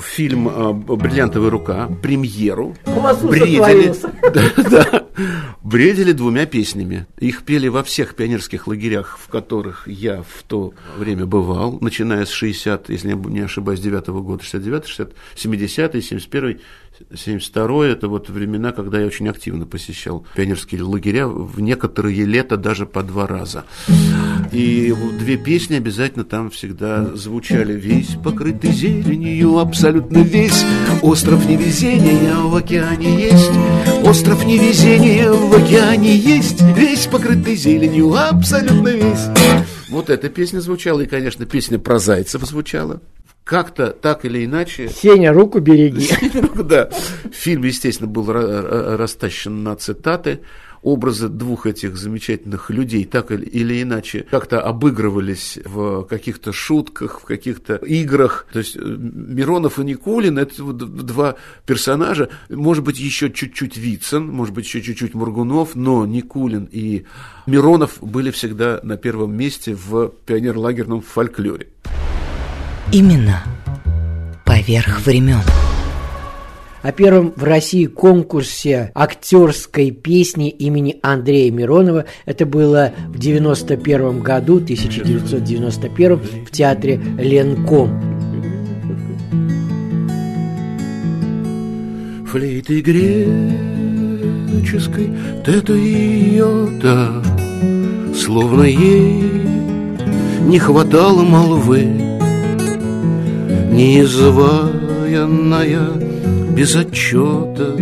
[0.02, 2.76] фильм а, «Бриллиантовая рука», премьеру,
[3.22, 3.94] бредили,
[4.34, 5.06] да, да,
[5.62, 7.06] бредили двумя песнями.
[7.18, 12.30] Их пели во всех пионерских лагерях, в которых я в то время бывал, начиная с
[12.30, 16.60] 60, если я не ошибаюсь, 9 -го года, 69 60 70 71
[17.14, 22.86] 72 это вот времена, когда я очень активно посещал пионерские лагеря, в некоторые лета даже
[22.86, 23.64] по два раза.
[24.52, 27.74] И две песни обязательно там всегда звучали.
[27.74, 30.64] Весь покрытый зеленью, абсолютно весь
[31.02, 33.52] Остров невезения в океане есть
[34.04, 39.28] Остров невезения в океане есть Весь покрытый зеленью, абсолютно весь
[39.88, 43.00] Вот эта песня звучала, и, конечно, песня про Зайцев звучала
[43.50, 44.88] как-то так или иначе...
[44.88, 46.08] Сеня, руку береги.
[46.62, 46.88] Да.
[47.32, 50.42] Фильм, естественно, был растащен на цитаты.
[50.82, 57.76] Образы двух этих замечательных людей так или иначе как-то обыгрывались в каких-то шутках, в каких-то
[57.76, 58.46] играх.
[58.52, 62.30] То есть э, Миронов и Никулин– это два персонажа.
[62.48, 67.04] Может быть, еще чуть-чуть Вицин, может быть, еще чуть-чуть Мургунов, но Никулин и
[67.46, 71.68] Миронов были всегда на первом месте в пионерлагерном фольклоре.
[72.92, 73.44] Именно
[74.44, 75.42] поверх времен.
[76.82, 84.56] О первом в России конкурсе актерской песни имени Андрея Миронова это было в 91 году,
[84.56, 87.90] 1991 в театре Ленком.
[92.26, 95.10] Флейты греческой
[95.44, 97.22] тета йота
[98.14, 99.20] Словно ей
[100.46, 101.82] не хватало молвы
[103.72, 106.10] Неизваянная
[106.60, 107.74] без отчета.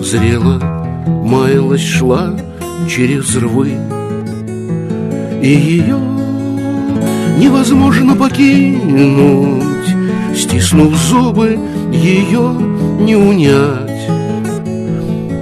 [0.00, 0.58] Зрела,
[1.06, 2.34] маялась, шла
[2.88, 3.72] через рвы.
[5.42, 5.98] И ее
[7.38, 9.88] невозможно покинуть.
[10.34, 11.58] Стиснув зубы,
[11.92, 12.56] ее
[13.00, 14.08] не унять.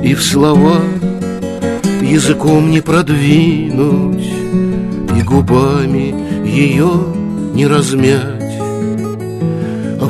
[0.05, 0.81] И в слова
[2.03, 4.29] языком не продвинуть
[5.17, 6.91] И губами ее
[7.55, 8.59] не размять.
[10.01, 10.09] А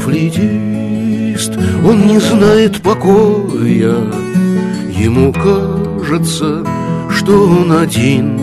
[1.37, 1.53] флейтист,
[1.85, 3.95] он не знает покоя.
[4.91, 6.65] Ему кажется,
[7.11, 8.41] что он один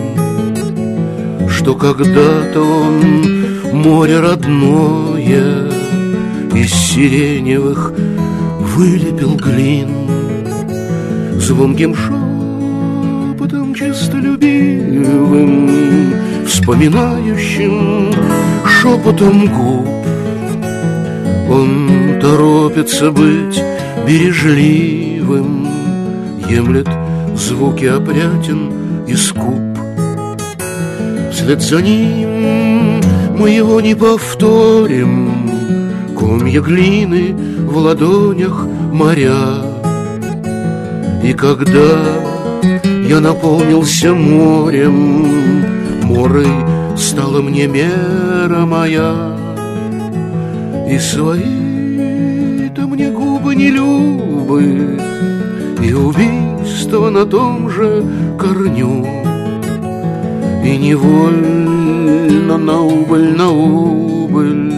[1.48, 3.24] Что когда-то он
[3.72, 5.68] море родное
[6.54, 7.92] Из сиреневых
[8.60, 9.88] вылепил глин.
[11.40, 16.14] Звонким шепотом честолюбивым
[16.46, 18.12] Вспоминающим
[18.64, 20.03] шепотом губ
[21.48, 23.60] он торопится быть
[24.06, 25.68] бережливым,
[26.48, 26.88] Емлет
[27.36, 29.60] звуки опрятен и скуп.
[31.32, 33.00] Вслед за ним
[33.38, 35.50] мы его не повторим,
[36.18, 37.34] Комья глины
[37.66, 39.62] в ладонях моря.
[41.22, 42.04] И когда
[43.08, 45.26] я наполнился морем,
[46.04, 46.46] Морой
[46.96, 49.33] стала мне мера моя.
[50.94, 54.96] И свои-то мне губы не любы.
[55.82, 58.04] И убийство на том же
[58.38, 59.04] корню.
[60.64, 64.72] И невольно на убыль, на убыль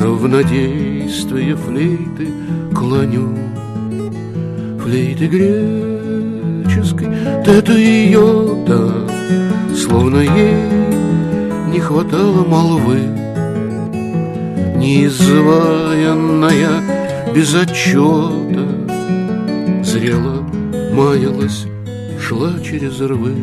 [0.00, 2.28] Равнодействие флейты
[2.74, 3.36] клоню.
[4.80, 5.26] Флейты
[6.64, 7.08] греческой,
[7.44, 8.90] это ее, да
[9.74, 10.54] Словно ей
[11.70, 13.25] не хватало молвы
[14.86, 18.66] неизваянная без отчета
[19.82, 20.42] Зрела,
[20.92, 21.66] маялась,
[22.20, 23.34] шла через рвы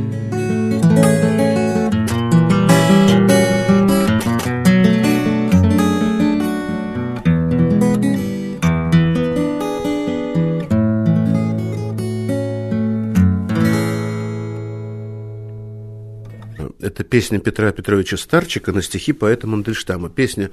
[16.80, 20.09] Это песня Петра Петровича Старчика на стихи поэта Мандельштама.
[20.09, 20.49] Песня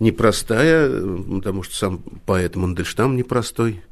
[0.00, 3.82] непростая, потому что сам поэт Мандельштам непростой.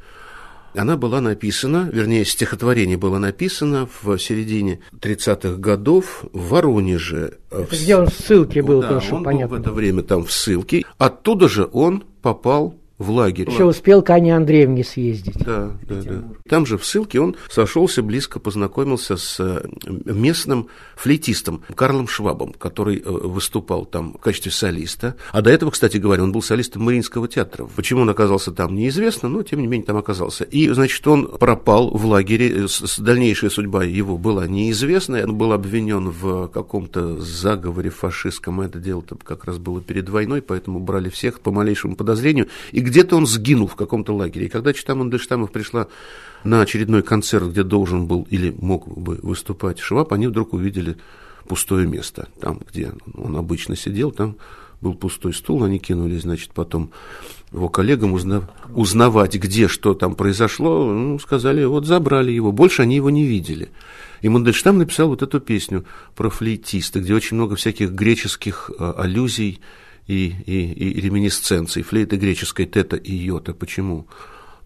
[0.76, 7.38] Она была написана, вернее, стихотворение было написано в середине 30-х годов в Воронеже.
[7.50, 9.48] Это где он в ссылке был, да, тоже, он понятно.
[9.48, 10.84] был в это время там в ссылке.
[10.98, 13.50] Оттуда же он попал в лагерь.
[13.50, 15.36] Еще успел к Ане Андреевне съездить.
[15.44, 16.22] Да, да, да.
[16.48, 19.66] Там же в ссылке он сошелся близко, познакомился с э,
[20.04, 25.16] местным флейтистом Карлом Швабом, который э, выступал там в качестве солиста.
[25.32, 27.68] А до этого, кстати говоря, он был солистом Мариинского театра.
[27.74, 30.44] Почему он оказался там, неизвестно, но тем не менее там оказался.
[30.44, 32.66] И, значит, он пропал в лагере,
[32.98, 39.44] дальнейшая судьба его была неизвестна, он был обвинен в каком-то заговоре фашистском, это дело-то как
[39.46, 43.76] раз было перед войной, поэтому брали всех по малейшему подозрению, и где-то он сгинул в
[43.76, 44.46] каком-то лагере.
[44.46, 45.88] И когда Чита Мандельштамов пришла
[46.44, 50.96] на очередной концерт, где должен был или мог бы выступать Шваб, они вдруг увидели
[51.48, 52.28] пустое место.
[52.40, 54.36] Там, где он обычно сидел, там
[54.80, 56.90] был пустой стул, они кинулись, значит, потом
[57.52, 62.96] его коллегам узнав, узнавать, где что там произошло, ну, сказали, вот забрали его, больше они
[62.96, 63.70] его не видели.
[64.20, 69.60] И Мандельштам написал вот эту песню про флейтиста, где очень много всяких греческих а, аллюзий
[70.06, 71.82] и, и, и реминисценций.
[71.82, 73.54] Флейта греческой тета и йота.
[73.54, 74.06] Почему?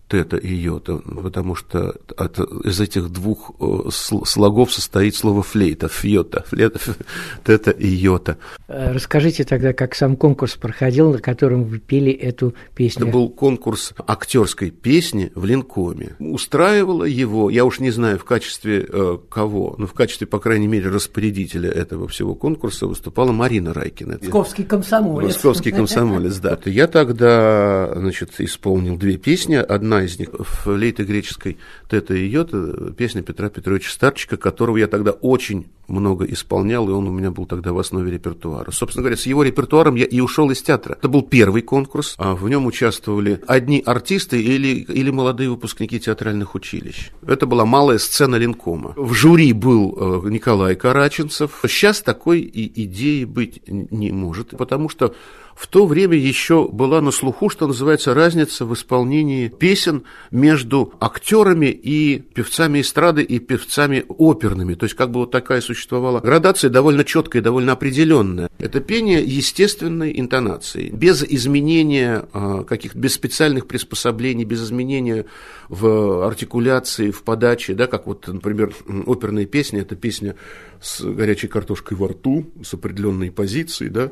[0.08, 6.44] Тета и йота, потому что от, из этих двух э, слогов состоит слово флейта, фьота,
[6.46, 6.80] флейта,
[7.44, 8.38] тета и йота.
[8.68, 13.02] Э, расскажите тогда, как сам конкурс проходил, на котором вы пели эту песню.
[13.02, 16.16] Это был конкурс актерской песни в Линкоме.
[16.18, 20.68] Устраивало его, я уж не знаю в качестве э, кого, но в качестве, по крайней
[20.68, 24.18] мере, распорядителя этого всего конкурса выступала Марина Райкина.
[24.22, 25.34] Московский комсомолец.
[25.34, 26.58] Московский комсомолец, да.
[26.64, 29.56] Я тогда, значит, исполнил две песни.
[29.56, 35.12] Одна из них флейты греческой Тета и Йота, песня Петра Петровича Старчика, которого я тогда
[35.12, 38.70] очень много исполнял, и он у меня был тогда в основе репертуара.
[38.70, 40.96] Собственно говоря, с его репертуаром я и ушел из театра.
[40.98, 46.54] Это был первый конкурс, а в нем участвовали одни артисты или, или молодые выпускники театральных
[46.54, 47.10] училищ.
[47.26, 48.92] Это была малая сцена Линкома.
[48.96, 51.60] В жюри был э, Николай Караченцев.
[51.66, 55.14] Сейчас такой и идеи быть не может, потому что
[55.58, 61.66] в то время еще была на слуху, что называется, разница в исполнении песен между актерами
[61.66, 64.74] и певцами эстрады и певцами оперными.
[64.74, 68.47] То есть как бы вот такая существовала градация довольно четкая, довольно определенная.
[68.58, 75.26] Это пение естественной интонации, без изменения а, каких-то, без специальных приспособлений, без изменения
[75.68, 78.74] в артикуляции, в подаче, да, как вот, например,
[79.06, 80.34] оперные песни, это песня
[80.80, 84.10] с горячей картошкой во рту, с определенной позицией, да,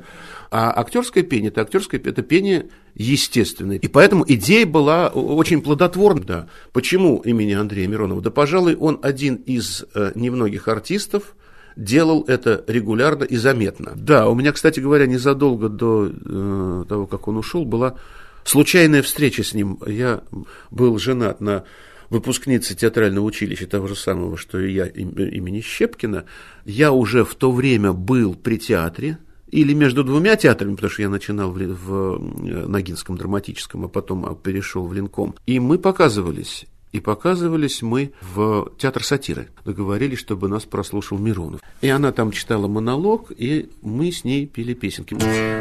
[0.53, 3.79] а актерское пение, это актерское это пение естественное.
[3.79, 6.23] И поэтому идея была очень плодотворна.
[6.25, 6.49] Да.
[6.73, 8.23] Почему имени Андрея Миронова?
[8.23, 11.35] Да, пожалуй, он один из э, немногих артистов,
[11.77, 13.93] делал это регулярно и заметно.
[13.95, 17.97] Да, у меня, кстати говоря, незадолго до э, того, как он ушел, была
[18.45, 19.79] случайная встреча с ним.
[19.87, 20.23] Я
[20.71, 21.65] был женат на
[22.09, 26.25] выпускнице театрального училища того же самого, что и я, имени Щепкина.
[26.65, 29.19] Я уже в то время был при театре,
[29.49, 34.37] или между двумя театрами, потому что я начинал в, в э, Ногинском драматическом, а потом
[34.37, 35.35] перешел в Линком.
[35.47, 36.67] И мы показывались.
[36.97, 39.49] И показывались мы в театр сатиры.
[39.67, 41.61] Договорились, чтобы нас прослушал Миронов.
[41.83, 45.15] И она там читала монолог, и мы с ней пели песенки.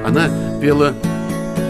[0.06, 0.30] Она
[0.62, 0.94] пела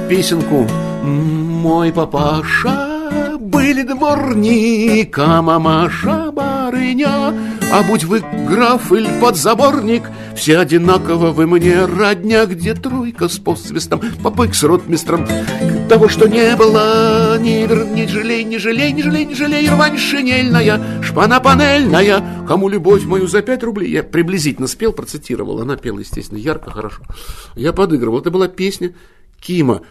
[0.07, 0.67] песенку
[1.03, 7.33] «Мой папаша были дворника, мамаша барыня,
[7.71, 10.03] а будь вы граф или подзаборник,
[10.35, 15.25] все одинаково вы мне родня, где тройка с посвистом, попык с ротмистром,
[15.87, 21.01] того, что не было, ни, ни жалей, ни жалей, ни жалей, ни жалей, рвань шинельная,
[21.03, 23.91] шпана панельная, кому любовь мою за пять рублей.
[23.91, 27.03] Я приблизительно спел, процитировал, она пела, естественно, ярко, хорошо.
[27.55, 28.93] Я подыгрывал, это была песня
[29.39, 29.81] Кима.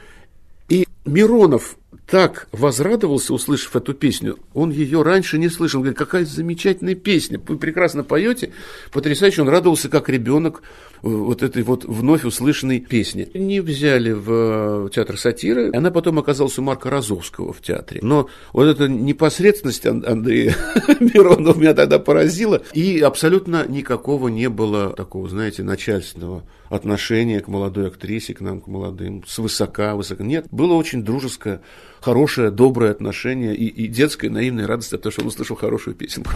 [0.68, 1.76] И Миронов
[2.06, 4.38] так возрадовался, услышав эту песню.
[4.52, 5.80] Он ее раньше не слышал.
[5.80, 7.40] Он говорит, какая замечательная песня.
[7.46, 8.52] Вы прекрасно поете.
[8.92, 9.42] Потрясающе.
[9.42, 10.62] Он радовался, как ребенок
[11.02, 13.28] вот этой вот вновь услышанной песни.
[13.34, 15.70] Не взяли в театр сатиры.
[15.74, 18.00] Она потом оказалась у Марка Розовского в театре.
[18.02, 20.56] Но вот эта непосредственность Андрея
[21.00, 22.62] Миронова меня тогда поразила.
[22.72, 28.66] И абсолютно никакого не было такого, знаете, начальственного отношения к молодой актрисе, к нам, к
[28.66, 30.22] молодым, свысока, высоко.
[30.22, 31.60] Нет, было очень дружеское,
[32.00, 36.30] хорошее, доброе отношение и, и детская наивная радость от того, что он услышал хорошую песенку.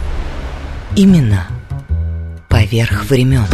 [0.97, 1.47] Именно
[2.49, 3.47] поверх времен.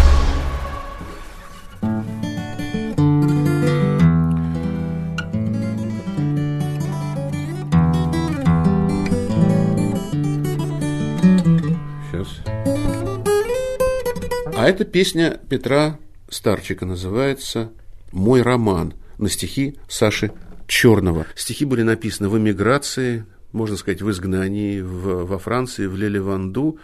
[14.65, 15.99] А это песня Петра
[16.31, 17.71] Старчика называется
[18.13, 20.33] «Мой роман» на стихи Саши
[20.67, 21.27] Черного.
[21.35, 26.79] Стихи были написаны в эмиграции, можно сказать, в изгнании в, во Франции, в Лелеванду,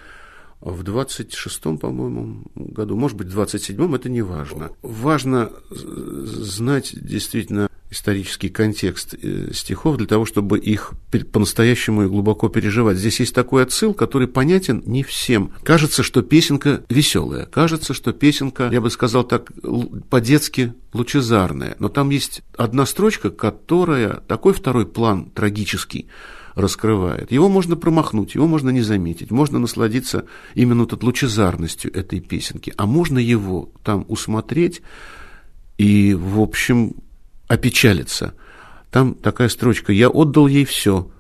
[0.61, 4.71] в 26-м, по-моему, году, может быть, в 27-м, это не важно.
[4.83, 10.93] Важно знать действительно исторический контекст э, стихов для того, чтобы их
[11.33, 12.97] по-настоящему и глубоко переживать.
[12.97, 15.53] Здесь есть такой отсыл, который понятен не всем.
[15.65, 19.51] Кажется, что песенка веселая, кажется, что песенка, я бы сказал так,
[20.09, 26.07] по-детски лучезарная, но там есть одна строчка, которая такой второй план трагический
[26.55, 27.33] раскрывает.
[27.33, 32.87] Его можно промахнуть, его можно не заметить, можно насладиться именно тут лучезарностью этой песенки, а
[32.87, 34.83] можно его там усмотреть
[35.79, 36.95] и, в общем,
[37.51, 38.35] опечалиться.
[38.91, 41.11] Там такая строчка «Я отдал ей все.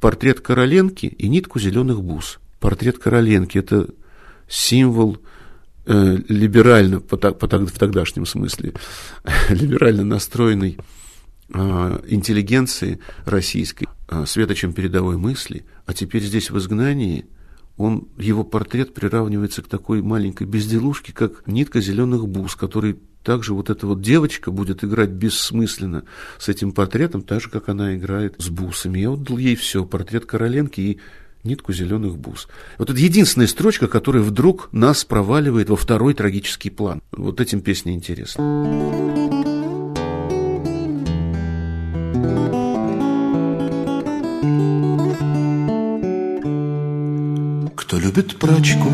[0.00, 2.40] Портрет Короленки и нитку зеленых бус».
[2.58, 3.88] Портрет Короленки– это
[4.48, 5.18] символ
[5.86, 8.74] э, либерально, по, по, в тогдашнем смысле,
[9.50, 10.78] либерально настроенной
[11.54, 17.26] э, интеллигенции российской, э, светочем передовой мысли, а теперь здесь в изгнании
[17.78, 23.70] он, его портрет приравнивается к такой маленькой безделушке, как нитка зеленых бус, который также вот
[23.70, 26.04] эта вот девочка будет играть бессмысленно
[26.38, 29.00] с этим портретом, так же, как она играет с бусами.
[29.00, 31.00] Я отдал ей все, портрет Короленки и
[31.44, 32.48] нитку зеленых бус.
[32.78, 37.00] Вот это единственная строчка, которая вдруг нас проваливает во второй трагический план.
[37.12, 39.57] Вот этим песня интересна.
[48.18, 48.88] Любит прачку,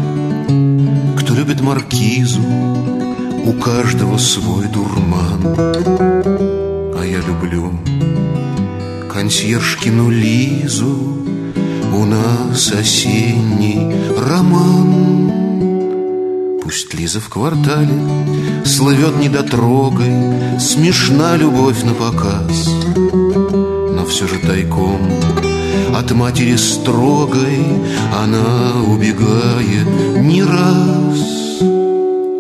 [1.19, 2.43] кто любит маркизу,
[3.47, 5.41] у каждого свой дурман.
[6.95, 7.73] А я люблю
[9.11, 11.25] консьержкину Лизу
[11.95, 15.33] У нас осенний роман.
[16.63, 17.95] Пусть Лиза в квартале
[18.67, 22.69] Слывет недотрогой Смешна любовь на показ.
[22.97, 25.01] Но все же тайком
[26.05, 27.65] От матери строгой
[28.13, 29.87] Она убегает
[30.19, 31.19] не раз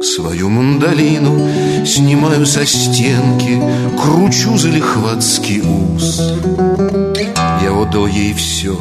[0.06, 3.58] Свою мандолину снимаю со стенки,
[3.98, 6.20] Кручу за ус.
[7.62, 8.76] Я отдал ей все,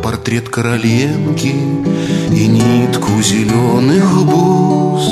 [0.00, 1.56] портрет Короленки
[2.30, 5.02] И нитку зеленых бус.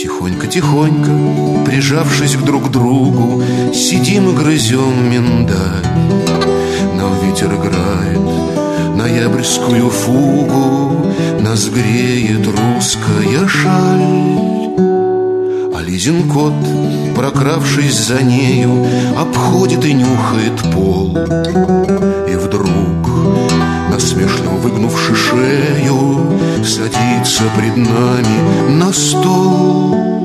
[0.00, 3.42] Тихонько-тихонько, прижавшись друг к другу,
[3.74, 6.31] Сидим и грызем миндаль.
[7.12, 8.96] Но ветер играет.
[8.96, 11.06] Ноябрьскую фугу
[11.40, 14.78] нас греет русская шаль.
[15.74, 16.54] А Лизин кот,
[17.14, 18.86] прокравшись за нею
[19.18, 21.18] Обходит и нюхает пол.
[22.28, 22.70] И вдруг,
[23.90, 30.21] насмешливо выгнувши шею Садится пред нами на стол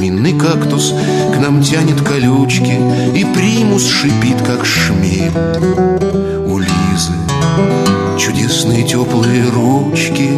[0.00, 0.94] Каминный кактус
[1.34, 2.74] к нам тянет колючки
[3.14, 5.30] И примус шипит, как шмель.
[6.46, 7.12] У Лизы
[8.18, 10.30] Чудесные теплые ручки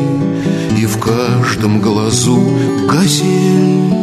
[0.76, 2.42] И в каждом глазу
[2.88, 3.94] газель.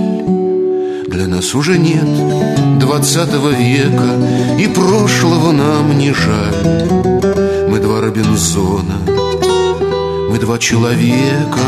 [1.07, 4.15] Для нас уже нет двадцатого века
[4.57, 6.87] И прошлого нам не жаль.
[7.67, 9.01] Мы два Робинзона
[10.29, 11.59] Мы два человека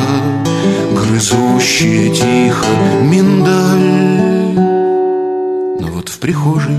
[1.11, 2.67] Грызущие тихо
[3.01, 4.55] миндаль.
[5.81, 6.77] Но вот в прихожей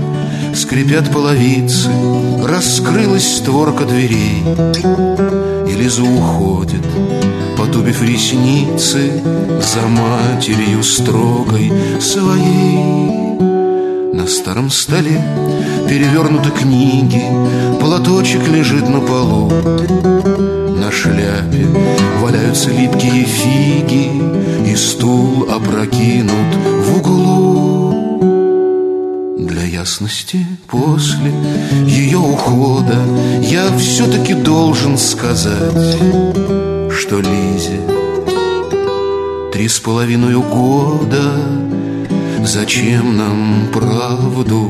[0.55, 1.91] Скрипят половицы,
[2.43, 4.43] раскрылась створка дверей.
[5.69, 6.81] И Лиза уходит,
[7.55, 9.21] потупив ресницы
[9.61, 11.71] За матерью строгой
[12.01, 13.37] своей.
[14.13, 15.23] На старом столе
[15.87, 17.21] перевернуты книги
[17.79, 19.51] Платочек лежит на полу
[20.83, 21.65] На шляпе.
[22.19, 24.11] Валяются липкие фиги
[24.69, 26.55] И стул опрокинут
[26.85, 27.83] в углу.
[29.83, 31.31] Ясности после
[31.85, 32.97] ее ухода
[33.41, 35.97] Я все-таки должен сказать,
[36.89, 37.81] что Лизе
[39.51, 41.33] Три с половиной года.
[42.45, 44.69] Зачем нам правду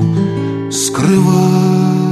[0.71, 2.02] скрывать?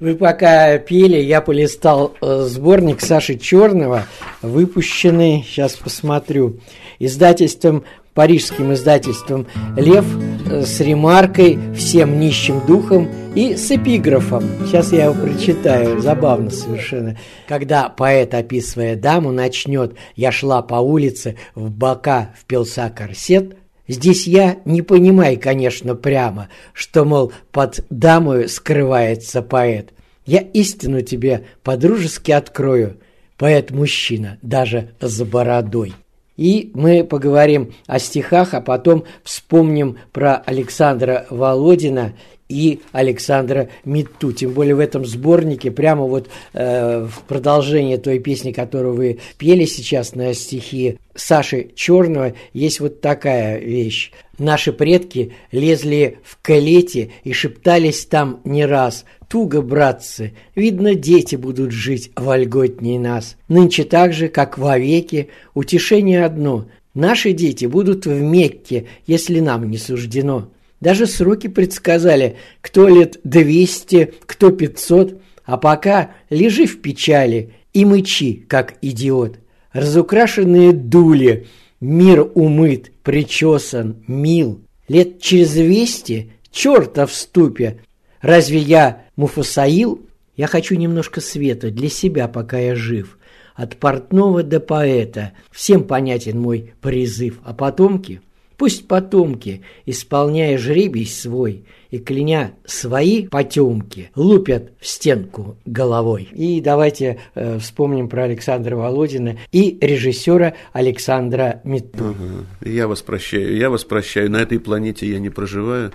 [0.00, 4.04] Вы пока пели, я полистал э, сборник Саши Черного,
[4.42, 6.60] выпущенный, сейчас посмотрю,
[7.00, 7.82] издательством,
[8.14, 10.06] парижским издательством «Лев»
[10.48, 14.44] э, с ремаркой «Всем нищим духом» и с эпиграфом.
[14.66, 17.18] Сейчас я его прочитаю, забавно совершенно.
[17.48, 23.56] Когда поэт, описывая даму, начнет «Я шла по улице, в бока впился корсет»,
[23.88, 29.92] Здесь я не понимаю, конечно, прямо, что, мол, под дамою скрывается поэт.
[30.26, 32.98] Я истину тебе по-дружески открою,
[33.38, 35.94] поэт-мужчина, даже с бородой.
[36.36, 42.12] И мы поговорим о стихах, а потом вспомним про Александра Володина
[42.48, 44.32] и Александра Митту.
[44.32, 49.64] Тем более в этом сборнике, прямо вот э, в продолжение той песни, которую вы пели
[49.64, 54.12] сейчас на стихи Саши Черного, есть вот такая вещь.
[54.38, 59.04] Наши предки лезли в калете и шептались там не раз.
[59.28, 63.36] Туго, братцы, видно, дети будут жить вольготней нас.
[63.48, 66.66] Нынче так же, как вовеки, утешение одно.
[66.94, 70.48] Наши дети будут в Мекке, если нам не суждено.
[70.80, 78.44] Даже сроки предсказали, кто лет двести, кто пятьсот, а пока лежи в печали и мычи,
[78.48, 79.38] как идиот.
[79.72, 81.46] Разукрашенные дули,
[81.80, 84.60] мир умыт, причесан, мил.
[84.88, 87.80] Лет через двести, черта в ступе.
[88.20, 90.06] Разве я Муфасаил?
[90.36, 93.18] Я хочу немножко света для себя, пока я жив.
[93.54, 98.20] От портного до поэта всем понятен мой призыв, а потомки–
[98.58, 106.28] Пусть потомки, исполняя жребий свой и кляня свои потемки, лупят в стенку головой.
[106.32, 112.04] И давайте э, вспомним про Александра Володина и режиссера Александра Митту.
[112.04, 112.46] Ага.
[112.68, 114.28] Я вас прощаю, я вас прощаю.
[114.28, 115.92] На этой планете я не проживаю,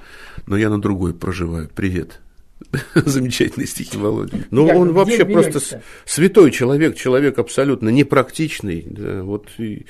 [0.48, 1.70] но я на другой проживаю.
[1.76, 2.22] Привет.
[2.96, 4.38] Замечательные стихи Володи.
[4.52, 8.86] Ну, он вообще просто святой человек, человек абсолютно непрактичный.
[8.90, 9.86] Да, вот и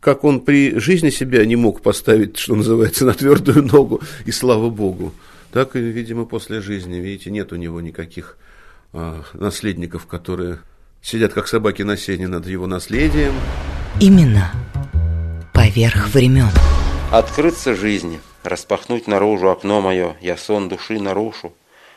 [0.00, 4.70] как он при жизни себя не мог поставить, что называется, на твердую ногу, и слава
[4.70, 5.12] богу.
[5.52, 8.38] Так и, видимо, после жизни, видите, нет у него никаких
[8.92, 10.60] а, наследников, которые
[11.02, 13.34] сидят как собаки на сене над его наследием.
[14.00, 14.52] Именно
[15.52, 16.50] поверх времен.
[17.10, 21.52] Открыться жизни, распахнуть наружу окно мое, я сон души нарушу,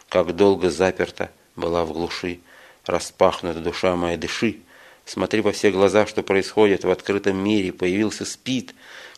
[0.10, 2.40] как долго заперта была в глуши,
[2.86, 4.58] распахнута душа моя, дыши,
[5.06, 7.74] Смотри во все глаза, что происходит в открытом мире.
[7.74, 8.74] Появился спит.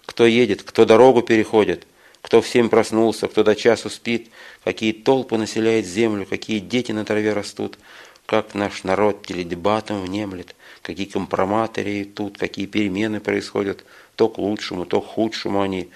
[0.06, 1.88] Кто едет, кто дорогу переходит,
[2.22, 4.30] кто в семь проснулся, кто до часу спит,
[4.64, 7.78] какие толпы населяют землю, какие дети на траве растут,
[8.26, 13.84] как наш народ теледебатом внемлет, какие компроматоры тут, какие перемены происходят,
[14.16, 15.90] то к лучшему, то к худшему они,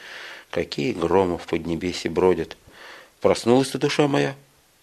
[0.52, 2.58] какие громы в поднебесье бродят.
[3.22, 4.36] Проснулась ты, душа моя?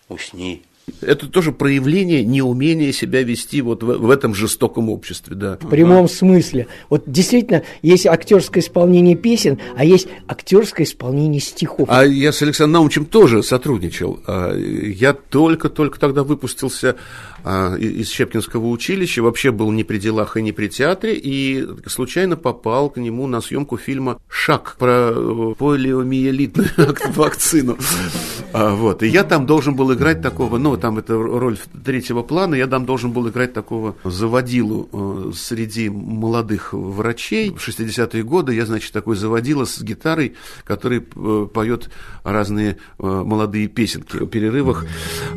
[0.09, 0.63] Усни.
[1.01, 5.59] Это тоже проявление неумения себя вести вот в, в этом жестоком обществе, да.
[5.61, 6.15] В прямом ага.
[6.15, 6.69] смысле.
[6.89, 11.89] Вот действительно, есть актерское исполнение песен, а есть актерское исполнение стихов.
[11.91, 14.21] А я с Александром Наумовичем тоже сотрудничал.
[14.29, 16.97] А, я только-только тогда выпустился
[17.47, 22.91] из Щепкинского училища, вообще был не при делах и не при театре, и случайно попал
[22.91, 26.71] к нему на съемку фильма «Шаг» про э, полиомиелитную
[27.15, 27.79] вакцину.
[28.53, 29.03] А, вот.
[29.05, 32.85] И я там должен был играть такого, ну, там это роль третьего плана, я там
[32.85, 37.51] должен был играть такого заводилу э, среди молодых врачей.
[37.51, 40.35] В 60-е годы я, значит, такой заводила с гитарой,
[40.65, 41.91] который э, поет
[42.25, 44.85] разные молодые песенки в перерывах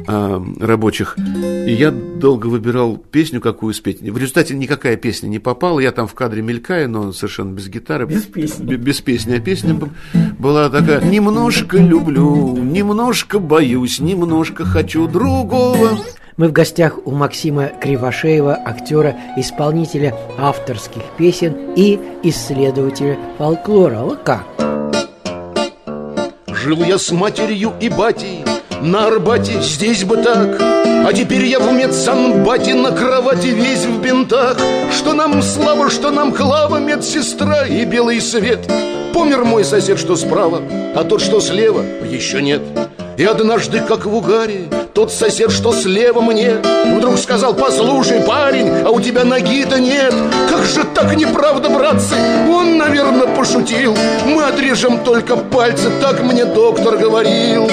[0.07, 1.15] рабочих.
[1.17, 4.01] И я долго выбирал песню, какую спеть.
[4.01, 5.79] В результате никакая песня не попала.
[5.79, 8.05] Я там в кадре мелькаю, но совершенно без гитары.
[8.05, 8.75] Без песни.
[8.75, 9.35] Без песни.
[9.35, 9.75] А песня
[10.37, 15.99] была такая «Немножко люблю, немножко боюсь, немножко хочу другого».
[16.37, 23.99] Мы в гостях у Максима Кривошеева, актера, исполнителя авторских песен и исследователя фолклора.
[23.99, 24.45] Вот как?
[26.47, 28.45] Жил я с матерью и батей
[28.81, 30.61] на Арбате, здесь бы так.
[30.61, 34.57] А теперь я в медсанбате на кровати весь в бинтах.
[34.91, 38.59] Что нам слава, что нам клава, медсестра и белый свет.
[39.13, 40.61] Помер мой сосед, что справа,
[40.95, 42.61] а тот, что слева, еще нет.
[43.17, 46.61] И однажды, как в угаре, тот сосед, что слева мне
[46.99, 50.13] Вдруг сказал, послушай, парень, а у тебя ноги-то нет.
[50.49, 52.15] Как же так неправда, братцы,
[52.49, 53.95] он, наверное, пошутил.
[54.25, 57.69] Мы отрежем только пальцы, так мне доктор говорил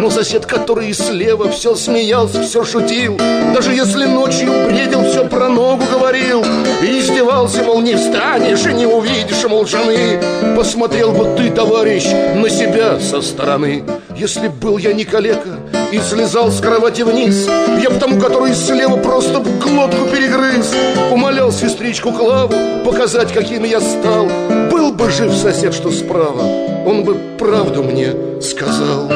[0.00, 3.18] но сосед, который слева все смеялся, все шутил
[3.54, 6.42] Даже если ночью бредил, все про ногу говорил
[6.82, 10.18] И издевался, мол, не встанешь и не увидишь, мол, жены
[10.56, 13.84] Посмотрел бы ты, товарищ, на себя со стороны.
[14.16, 15.58] Если был я не калека
[15.92, 17.46] и слезал с кровати вниз
[17.82, 20.72] Я б тому, который слева просто глотку перегрыз
[21.12, 22.54] Умолял сестричку Клаву
[22.86, 24.28] показать, каким я стал.
[24.70, 26.42] Был бы жив сосед, что справа,
[26.86, 29.10] он бы правду мне сказал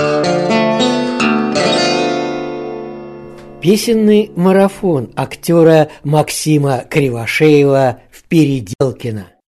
[3.65, 9.29] Песенный марафон актера Максима Кривошеева в Переделкино.